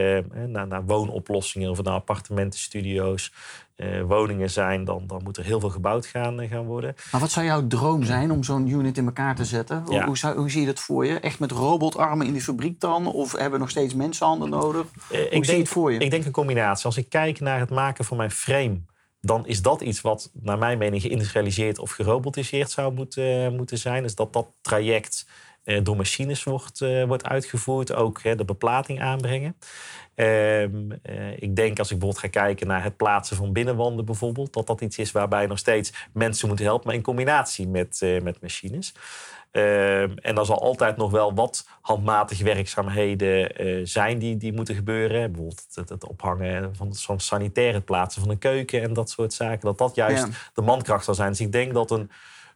naar, 0.47 0.67
naar 0.67 0.85
woonoplossingen 0.85 1.69
of 1.69 1.83
naar 1.83 1.93
appartementenstudio's, 1.93 3.31
uh, 3.77 4.01
woningen 4.01 4.49
zijn, 4.49 4.83
dan, 4.83 5.03
dan 5.07 5.21
moet 5.23 5.37
er 5.37 5.43
heel 5.43 5.59
veel 5.59 5.69
gebouwd 5.69 6.05
gaan, 6.05 6.41
uh, 6.41 6.49
gaan 6.49 6.65
worden. 6.65 6.95
Maar 7.11 7.21
wat 7.21 7.31
zou 7.31 7.45
jouw 7.45 7.67
droom 7.67 8.03
zijn 8.03 8.31
om 8.31 8.43
zo'n 8.43 8.67
unit 8.67 8.97
in 8.97 9.05
elkaar 9.05 9.35
te 9.35 9.45
zetten? 9.45 9.83
Ja. 9.89 10.05
Hoe, 10.05 10.17
zou, 10.17 10.37
hoe 10.37 10.49
zie 10.49 10.61
je 10.61 10.67
dat 10.67 10.79
voor 10.79 11.05
je? 11.05 11.19
Echt 11.19 11.39
met 11.39 11.51
robotarmen 11.51 12.27
in 12.27 12.33
die 12.33 12.41
fabriek 12.41 12.79
dan? 12.79 13.07
Of 13.07 13.31
hebben 13.31 13.51
we 13.51 13.57
nog 13.57 13.69
steeds 13.69 13.93
mensenhanden 13.93 14.49
nodig? 14.49 14.83
Uh, 14.83 15.07
hoe 15.09 15.29
ik 15.29 15.45
zie 15.45 15.53
je 15.53 15.59
het 15.59 15.69
voor 15.69 15.91
je? 15.93 15.99
Ik 15.99 16.11
denk 16.11 16.25
een 16.25 16.31
combinatie. 16.31 16.85
Als 16.85 16.97
ik 16.97 17.09
kijk 17.09 17.39
naar 17.39 17.59
het 17.59 17.69
maken 17.69 18.05
van 18.05 18.17
mijn 18.17 18.31
frame 18.31 18.81
dan 19.25 19.47
is 19.47 19.61
dat 19.61 19.81
iets 19.81 20.01
wat 20.01 20.31
naar 20.33 20.57
mijn 20.57 20.77
mening 20.77 21.01
geïndustrialiseerd 21.01 21.79
of 21.79 21.91
gerobotiseerd 21.91 22.71
zou 22.71 22.93
moeten, 22.93 23.55
moeten 23.55 23.77
zijn. 23.77 24.03
Dus 24.03 24.15
dat 24.15 24.33
dat 24.33 24.47
traject 24.61 25.25
door 25.83 25.95
machines 25.95 26.43
wordt, 26.43 26.79
wordt 27.07 27.25
uitgevoerd. 27.25 27.93
Ook 27.93 28.23
de 28.23 28.45
beplating 28.45 29.01
aanbrengen. 29.01 29.55
Uh, 30.15 30.63
ik 31.35 31.55
denk 31.55 31.79
als 31.79 31.91
ik 31.91 31.99
bijvoorbeeld 31.99 32.17
ga 32.17 32.27
kijken 32.27 32.67
naar 32.67 32.83
het 32.83 32.97
plaatsen 32.97 33.37
van 33.37 33.53
binnenwanden 33.53 34.05
bijvoorbeeld, 34.05 34.53
dat 34.53 34.67
dat 34.67 34.81
iets 34.81 34.97
is 34.97 35.11
waarbij 35.11 35.45
nog 35.45 35.57
steeds 35.57 35.93
mensen 36.13 36.47
moeten 36.47 36.65
helpen, 36.65 36.87
maar 36.87 36.95
in 36.95 37.01
combinatie 37.01 37.67
met, 37.67 37.99
met 38.23 38.41
machines. 38.41 38.93
Um, 39.55 40.17
en 40.17 40.37
er 40.37 40.45
zal 40.45 40.61
altijd 40.61 40.97
nog 40.97 41.11
wel 41.11 41.33
wat 41.33 41.67
handmatige 41.81 42.43
werkzaamheden 42.43 43.65
uh, 43.67 43.81
zijn 43.85 44.19
die, 44.19 44.37
die 44.37 44.53
moeten 44.53 44.75
gebeuren. 44.75 45.31
Bijvoorbeeld 45.31 45.67
het, 45.73 45.89
het 45.89 46.07
ophangen 46.07 46.75
van, 46.75 46.95
van 46.95 47.19
sanitaire 47.19 47.81
plaatsen 47.81 48.21
van 48.21 48.31
een 48.31 48.37
keuken 48.37 48.81
en 48.81 48.93
dat 48.93 49.09
soort 49.09 49.33
zaken. 49.33 49.65
Dat 49.65 49.77
dat 49.77 49.95
juist 49.95 50.25
ja. 50.25 50.33
de 50.53 50.61
mankracht 50.61 51.05
zal 51.05 51.13
zijn. 51.13 51.29
Dus 51.29 51.41
ik 51.41 51.51
denk 51.51 51.73
dat 51.73 51.91
een 51.91 52.11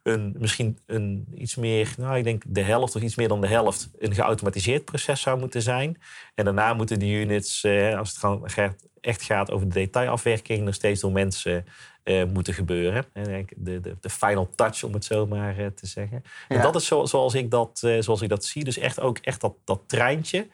een, 0.08 0.36
misschien 0.38 0.77
een 0.86 1.27
iets 1.36 1.56
meer, 1.56 1.94
nou 1.98 2.18
ik 2.18 2.24
denk 2.24 2.44
de 2.48 2.62
helft 2.62 2.96
of 2.96 3.01
iets 3.01 3.16
meer 3.16 3.27
dan 3.27 3.42
de 3.42 3.48
helft, 3.48 3.89
een 4.00 4.13
geautomatiseerd 4.13 4.86
proces 4.86 5.22
zou 5.22 5.39
moeten 5.39 5.62
zijn. 5.62 6.01
En 6.36 6.46
daarna 6.46 6.74
moeten 6.74 7.00
die 7.00 7.22
units, 7.22 7.63
eh, 7.63 7.98
als 7.98 8.22
het 8.22 8.75
echt 9.01 9.22
gaat 9.22 9.51
over 9.51 9.68
de 9.68 9.74
detailafwerking, 9.74 10.63
nog 10.63 10.74
steeds 10.74 11.01
door 11.01 11.12
mensen 11.12 11.66
eh, 12.08 12.24
moeten 12.34 12.54
gebeuren. 12.54 13.06
En 13.14 13.46
de, 13.56 13.80
de, 13.80 13.98
de, 14.02 14.10
final 14.10 14.50
touch, 14.56 14.84
om 14.84 14.94
het 14.94 15.06
zo 15.06 15.26
maar 15.26 15.58
eh, 15.58 15.66
te 15.66 15.88
zeggen. 15.88 16.24
Ja. 16.50 16.56
En 16.56 16.62
dat 16.62 16.76
is 16.76 16.86
zo, 16.86 17.06
zoals, 17.06 17.34
ik 17.34 17.52
dat, 17.52 17.82
eh, 17.84 17.98
zoals 18.00 18.22
ik 18.22 18.30
dat 18.30 18.46
zie. 18.46 18.64
Dus 18.64 18.78
echt 18.78 19.00
ook 19.00 19.18
echt 19.18 19.42
dat, 19.42 19.54
dat 19.64 19.82
treintje. 19.86 20.48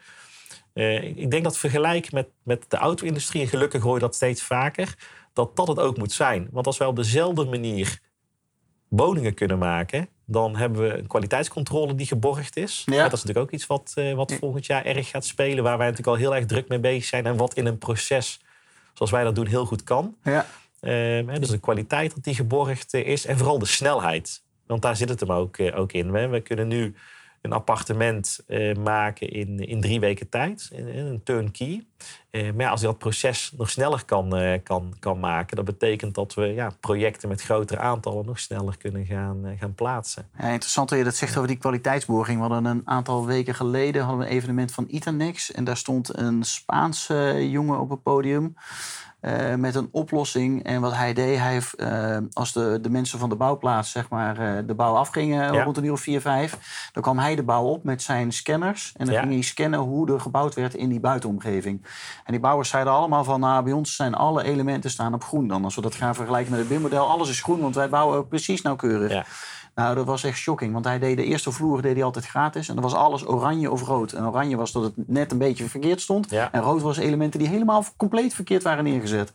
Uh, 0.74 1.02
ik 1.02 1.30
denk 1.30 1.44
dat 1.44 1.58
vergelijk 1.58 2.12
met, 2.12 2.26
met 2.42 2.64
de 2.68 2.76
auto-industrie, 2.76 3.42
en 3.42 3.48
gelukkig 3.48 3.82
hoor 3.82 3.94
je 3.94 4.00
dat 4.00 4.14
steeds 4.14 4.42
vaker, 4.42 4.94
dat 5.32 5.56
dat 5.56 5.68
het 5.68 5.78
ook 5.78 5.96
moet 5.96 6.12
zijn. 6.12 6.48
Want 6.50 6.66
als 6.66 6.78
wij 6.78 6.86
op 6.86 6.96
dezelfde 6.96 7.44
manier 7.44 8.00
woningen 8.88 9.34
kunnen 9.34 9.58
maken, 9.58 10.08
dan 10.24 10.56
hebben 10.56 10.82
we 10.82 10.98
een 10.98 11.06
kwaliteitscontrole 11.06 11.94
die 11.94 12.06
geborgd 12.06 12.56
is. 12.56 12.82
Ja. 12.86 13.02
Dat 13.02 13.12
is 13.12 13.22
natuurlijk 13.22 13.46
ook 13.46 13.50
iets 13.50 13.66
wat, 13.66 13.94
wat 14.14 14.32
volgend 14.32 14.66
jaar 14.66 14.84
erg 14.84 15.08
gaat 15.08 15.24
spelen, 15.24 15.64
waar 15.64 15.78
wij 15.78 15.90
natuurlijk 15.90 16.16
al 16.16 16.22
heel 16.22 16.34
erg 16.34 16.46
druk 16.46 16.68
mee 16.68 16.80
bezig 16.80 17.04
zijn 17.04 17.26
en 17.26 17.36
wat 17.36 17.54
in 17.54 17.66
een 17.66 17.78
proces 17.78 18.40
zoals 18.94 19.10
wij 19.10 19.24
dat 19.24 19.34
doen 19.34 19.46
heel 19.46 19.66
goed 19.66 19.84
kan. 19.84 20.16
Ja. 20.22 20.46
Uh, 20.84 21.34
dus 21.34 21.48
de 21.48 21.58
kwaliteit 21.58 22.14
dat 22.14 22.24
die 22.24 22.34
geborgd 22.34 22.94
eh, 22.94 23.06
is 23.06 23.26
en 23.26 23.38
vooral 23.38 23.58
de 23.58 23.66
snelheid. 23.66 24.42
Want 24.66 24.82
daar 24.82 24.96
zit 24.96 25.08
het 25.08 25.20
hem 25.20 25.32
ook, 25.32 25.58
uh, 25.58 25.78
ook 25.78 25.92
in. 25.92 26.30
We, 26.30 26.40
kunnen 26.40 26.68
nu 26.68 26.94
een 27.40 27.52
appartement 27.52 28.40
uh, 28.48 28.76
maken 28.76 29.30
in, 29.30 29.58
in 29.58 29.80
drie 29.80 30.00
weken 30.00 30.28
tijd, 30.28 30.70
een 30.72 31.20
turnkey. 31.24 31.84
Uh, 32.30 32.52
maar 32.52 32.68
als 32.68 32.80
je 32.80 32.86
dat 32.86 32.98
proces 32.98 33.52
nog 33.56 33.70
sneller 33.70 34.04
kan, 34.04 34.60
kan, 34.62 34.94
kan 34.98 35.20
maken, 35.20 35.56
dat 35.56 35.64
betekent 35.64 36.14
dat 36.14 36.34
we 36.34 36.46
ja, 36.46 36.70
projecten 36.80 37.28
met 37.28 37.42
grotere 37.42 37.80
aantallen 37.80 38.26
nog 38.26 38.38
sneller 38.38 38.76
kunnen 38.76 39.06
gaan, 39.06 39.56
gaan 39.58 39.74
plaatsen. 39.74 40.28
Ja, 40.38 40.48
interessant 40.48 40.88
dat 40.88 40.98
je 40.98 41.04
dat 41.04 41.16
zegt 41.16 41.36
over 41.36 41.48
die 41.48 41.58
kwaliteitsborging. 41.58 42.40
We 42.40 42.46
hadden 42.46 42.70
een 42.70 42.82
aantal 42.84 43.26
weken 43.26 43.54
geleden 43.54 44.02
hadden 44.02 44.20
we 44.20 44.26
een 44.26 44.36
evenement 44.36 44.72
van 44.72 44.86
Itanex 44.88 45.52
en 45.52 45.64
daar 45.64 45.76
stond 45.76 46.18
een 46.18 46.44
Spaanse 46.44 47.48
jongen 47.50 47.80
op 47.80 47.90
het 47.90 48.02
podium. 48.02 48.54
Uh, 49.24 49.54
met 49.54 49.74
een 49.74 49.88
oplossing. 49.90 50.64
En 50.64 50.80
wat 50.80 50.94
hij 50.94 51.12
deed, 51.12 51.38
hij 51.38 51.60
uh, 51.76 52.16
als 52.32 52.52
de, 52.52 52.78
de 52.82 52.90
mensen 52.90 53.18
van 53.18 53.28
de 53.28 53.36
bouwplaats 53.36 53.90
zeg 53.90 54.08
maar, 54.08 54.40
uh, 54.40 54.66
de 54.66 54.74
bouw 54.74 54.94
afgingen 54.94 55.52
ja. 55.52 55.62
rond 55.62 55.76
een 55.76 55.84
uur 55.84 55.92
of 55.92 56.00
vier, 56.00 56.20
vijf, 56.20 56.58
dan 56.92 57.02
kwam 57.02 57.18
hij 57.18 57.34
de 57.34 57.42
bouw 57.42 57.64
op 57.64 57.84
met 57.84 58.02
zijn 58.02 58.32
scanners. 58.32 58.92
En 58.96 59.04
dan 59.04 59.14
ja. 59.14 59.20
ging 59.20 59.32
hij 59.32 59.42
scannen 59.42 59.80
hoe 59.80 60.12
er 60.12 60.20
gebouwd 60.20 60.54
werd 60.54 60.74
in 60.74 60.88
die 60.88 61.00
buitenomgeving. 61.00 61.82
En 62.24 62.32
die 62.32 62.40
bouwers 62.40 62.68
zeiden 62.68 62.92
allemaal 62.92 63.24
van, 63.24 63.40
nou, 63.40 63.64
bij 63.64 63.72
ons 63.72 63.96
zijn 63.96 64.14
alle 64.14 64.42
elementen 64.42 64.90
staan 64.90 65.14
op 65.14 65.24
groen 65.24 65.48
dan. 65.48 65.64
Als 65.64 65.74
we 65.74 65.80
dat 65.80 65.94
gaan 65.94 66.14
vergelijken 66.14 66.50
met 66.50 66.60
het 66.60 66.68
BIM-model, 66.68 67.08
alles 67.08 67.28
is 67.28 67.42
groen, 67.42 67.60
want 67.60 67.74
wij 67.74 67.88
bouwen 67.88 68.28
precies 68.28 68.62
nauwkeurig. 68.62 69.12
Ja. 69.12 69.24
Nou, 69.74 69.94
dat 69.94 70.06
was 70.06 70.24
echt 70.24 70.38
shocking. 70.38 70.72
Want 70.72 70.84
hij 70.84 70.98
deed 70.98 71.16
de 71.16 71.24
eerste 71.24 71.52
vloer 71.52 71.82
deed 71.82 71.94
hij 71.94 72.04
altijd 72.04 72.26
gratis. 72.26 72.68
En 72.68 72.74
dan 72.74 72.82
was 72.82 72.94
alles 72.94 73.26
oranje 73.26 73.70
of 73.70 73.82
rood. 73.82 74.12
En 74.12 74.26
oranje 74.26 74.56
was 74.56 74.72
dat 74.72 74.82
het 74.82 74.92
net 74.96 75.32
een 75.32 75.38
beetje 75.38 75.68
verkeerd 75.68 76.00
stond. 76.00 76.30
Ja. 76.30 76.52
En 76.52 76.60
rood 76.60 76.82
was 76.82 76.96
elementen 76.96 77.38
die 77.38 77.48
helemaal 77.48 77.84
compleet 77.96 78.34
verkeerd 78.34 78.62
waren 78.62 78.84
neergezet. 78.84 79.32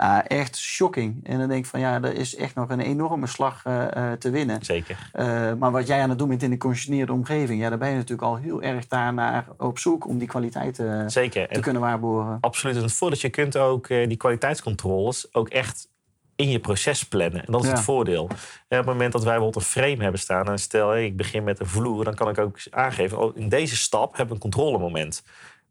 Uh, 0.00 0.18
echt 0.26 0.56
shocking. 0.56 1.26
En 1.26 1.38
dan 1.38 1.48
denk 1.48 1.64
ik 1.64 1.70
van 1.70 1.80
ja, 1.80 2.02
er 2.02 2.14
is 2.14 2.36
echt 2.36 2.54
nog 2.54 2.70
een 2.70 2.80
enorme 2.80 3.26
slag 3.26 3.64
uh, 3.66 3.84
uh, 3.96 4.12
te 4.12 4.30
winnen. 4.30 4.64
Zeker. 4.64 5.10
maar 5.58 5.70
wat 5.70 5.86
jij 5.86 6.00
aan 6.00 6.08
het 6.08 6.18
doen 6.18 6.28
bent 6.28 6.42
in 6.42 6.50
de 6.50 6.56
conditioneerde 6.56 7.12
omgeving. 7.12 7.60
Ja, 7.60 7.68
daar 7.68 7.78
ben 7.78 7.88
je 7.88 7.94
natuurlijk 7.94 8.28
al 8.28 8.36
heel 8.36 8.62
erg 8.62 8.86
daarnaar 8.86 9.46
op 9.58 9.78
zoek 9.78 10.06
om 10.06 10.18
die 10.18 10.28
kwaliteit 10.28 10.82
Zeker. 11.06 11.48
te 11.48 11.60
kunnen 11.60 11.82
waarborgen. 11.82 12.38
Absoluut. 12.40 12.76
En 12.76 12.90
voordat 12.90 13.20
je 13.20 13.30
kunt 13.30 13.56
ook 13.56 13.88
die 13.88 14.16
kwaliteitscontroles 14.16 15.34
ook 15.34 15.48
echt 15.48 15.88
in 16.36 16.50
je 16.50 16.58
proces 16.58 17.04
plannen. 17.04 17.46
En 17.46 17.52
dat 17.52 17.62
is 17.62 17.68
ja. 17.68 17.74
het 17.74 17.84
voordeel. 17.84 18.28
En 18.68 18.78
op 18.78 18.84
het 18.84 18.86
moment 18.86 19.12
dat 19.12 19.22
wij 19.22 19.32
bijvoorbeeld 19.32 19.64
een 19.64 19.70
frame 19.70 20.02
hebben 20.02 20.20
staan... 20.20 20.48
en 20.48 20.58
stel 20.58 20.96
ik 20.96 21.16
begin 21.16 21.44
met 21.44 21.60
een 21.60 21.66
vloer... 21.66 22.04
dan 22.04 22.14
kan 22.14 22.28
ik 22.28 22.38
ook 22.38 22.58
aangeven... 22.70 23.18
Oh, 23.18 23.36
in 23.36 23.48
deze 23.48 23.76
stap 23.76 24.16
hebben 24.16 24.26
we 24.26 24.44
een 24.44 24.50
controlemoment. 24.50 25.22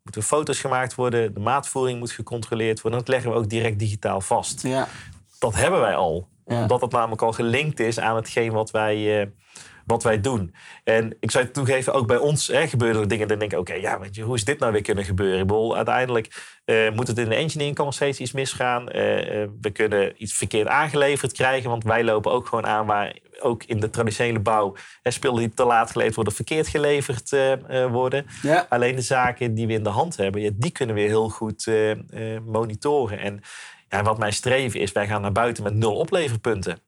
Moeten 0.03 0.23
foto's 0.23 0.59
gemaakt 0.59 0.95
worden, 0.95 1.33
de 1.33 1.39
maatvoering 1.39 1.99
moet 1.99 2.11
gecontroleerd 2.11 2.81
worden... 2.81 2.99
dat 2.99 3.09
leggen 3.09 3.31
we 3.31 3.37
ook 3.37 3.49
direct 3.49 3.79
digitaal 3.79 4.21
vast. 4.21 4.63
Ja. 4.63 4.87
Dat 5.39 5.55
hebben 5.55 5.79
wij 5.79 5.95
al. 5.95 6.27
Ja. 6.45 6.61
Omdat 6.61 6.81
het 6.81 6.91
namelijk 6.91 7.21
al 7.21 7.33
gelinkt 7.33 7.79
is 7.79 7.99
aan 7.99 8.15
hetgeen 8.15 8.51
wat 8.51 8.71
wij... 8.71 9.21
Uh, 9.21 9.27
wat 9.85 10.03
wij 10.03 10.21
doen. 10.21 10.53
En 10.83 11.17
ik 11.19 11.31
zou 11.31 11.51
toegeven, 11.51 11.93
ook 11.93 12.07
bij 12.07 12.17
ons 12.17 12.47
hè, 12.47 12.67
gebeuren 12.67 13.01
er 13.01 13.07
dingen. 13.07 13.27
Dan 13.27 13.39
denk 13.39 13.51
ik, 13.51 13.59
oké, 13.59 13.71
okay, 13.71 13.83
ja, 13.83 13.99
weet 13.99 14.15
je, 14.15 14.23
hoe 14.23 14.35
is 14.35 14.45
dit 14.45 14.59
nou 14.59 14.71
weer 14.71 14.81
kunnen 14.81 15.05
gebeuren? 15.05 15.39
Ik 15.39 15.47
bedoel, 15.47 15.75
uiteindelijk 15.75 16.59
uh, 16.65 16.91
moet 16.91 17.07
het 17.07 17.17
in 17.17 17.29
de 17.29 17.35
engineering 17.35 17.75
kan 17.75 17.85
nog 17.85 17.93
steeds 17.93 18.19
iets 18.19 18.31
misgaan. 18.31 18.81
Uh, 18.81 18.93
we 19.61 19.69
kunnen 19.73 20.13
iets 20.23 20.33
verkeerd 20.33 20.67
aangeleverd 20.67 21.31
krijgen, 21.31 21.69
want 21.69 21.83
wij 21.83 22.03
lopen 22.03 22.31
ook 22.31 22.47
gewoon 22.47 22.65
aan 22.65 22.85
waar 22.85 23.15
ook 23.39 23.63
in 23.63 23.79
de 23.79 23.89
traditionele 23.89 24.39
bouw 24.39 24.75
hè, 25.03 25.11
spullen 25.11 25.39
die 25.39 25.53
te 25.53 25.65
laat 25.65 25.91
geleverd 25.91 26.15
worden, 26.15 26.33
verkeerd 26.33 26.67
geleverd 26.67 27.31
uh, 27.31 27.85
worden. 27.85 28.25
Ja. 28.41 28.65
Alleen 28.69 28.95
de 28.95 29.01
zaken 29.01 29.53
die 29.53 29.67
we 29.67 29.73
in 29.73 29.83
de 29.83 29.89
hand 29.89 30.17
hebben, 30.17 30.41
ja, 30.41 30.49
die 30.53 30.71
kunnen 30.71 30.95
we 30.95 31.01
heel 31.01 31.29
goed 31.29 31.71
monitoren. 32.45 33.19
En 33.19 33.41
ja, 33.89 34.03
wat 34.03 34.17
mijn 34.17 34.33
streven 34.33 34.79
is, 34.79 34.91
wij 34.91 35.07
gaan 35.07 35.21
naar 35.21 35.31
buiten 35.31 35.63
met 35.63 35.73
nul 35.73 35.95
opleverpunten. 35.95 36.79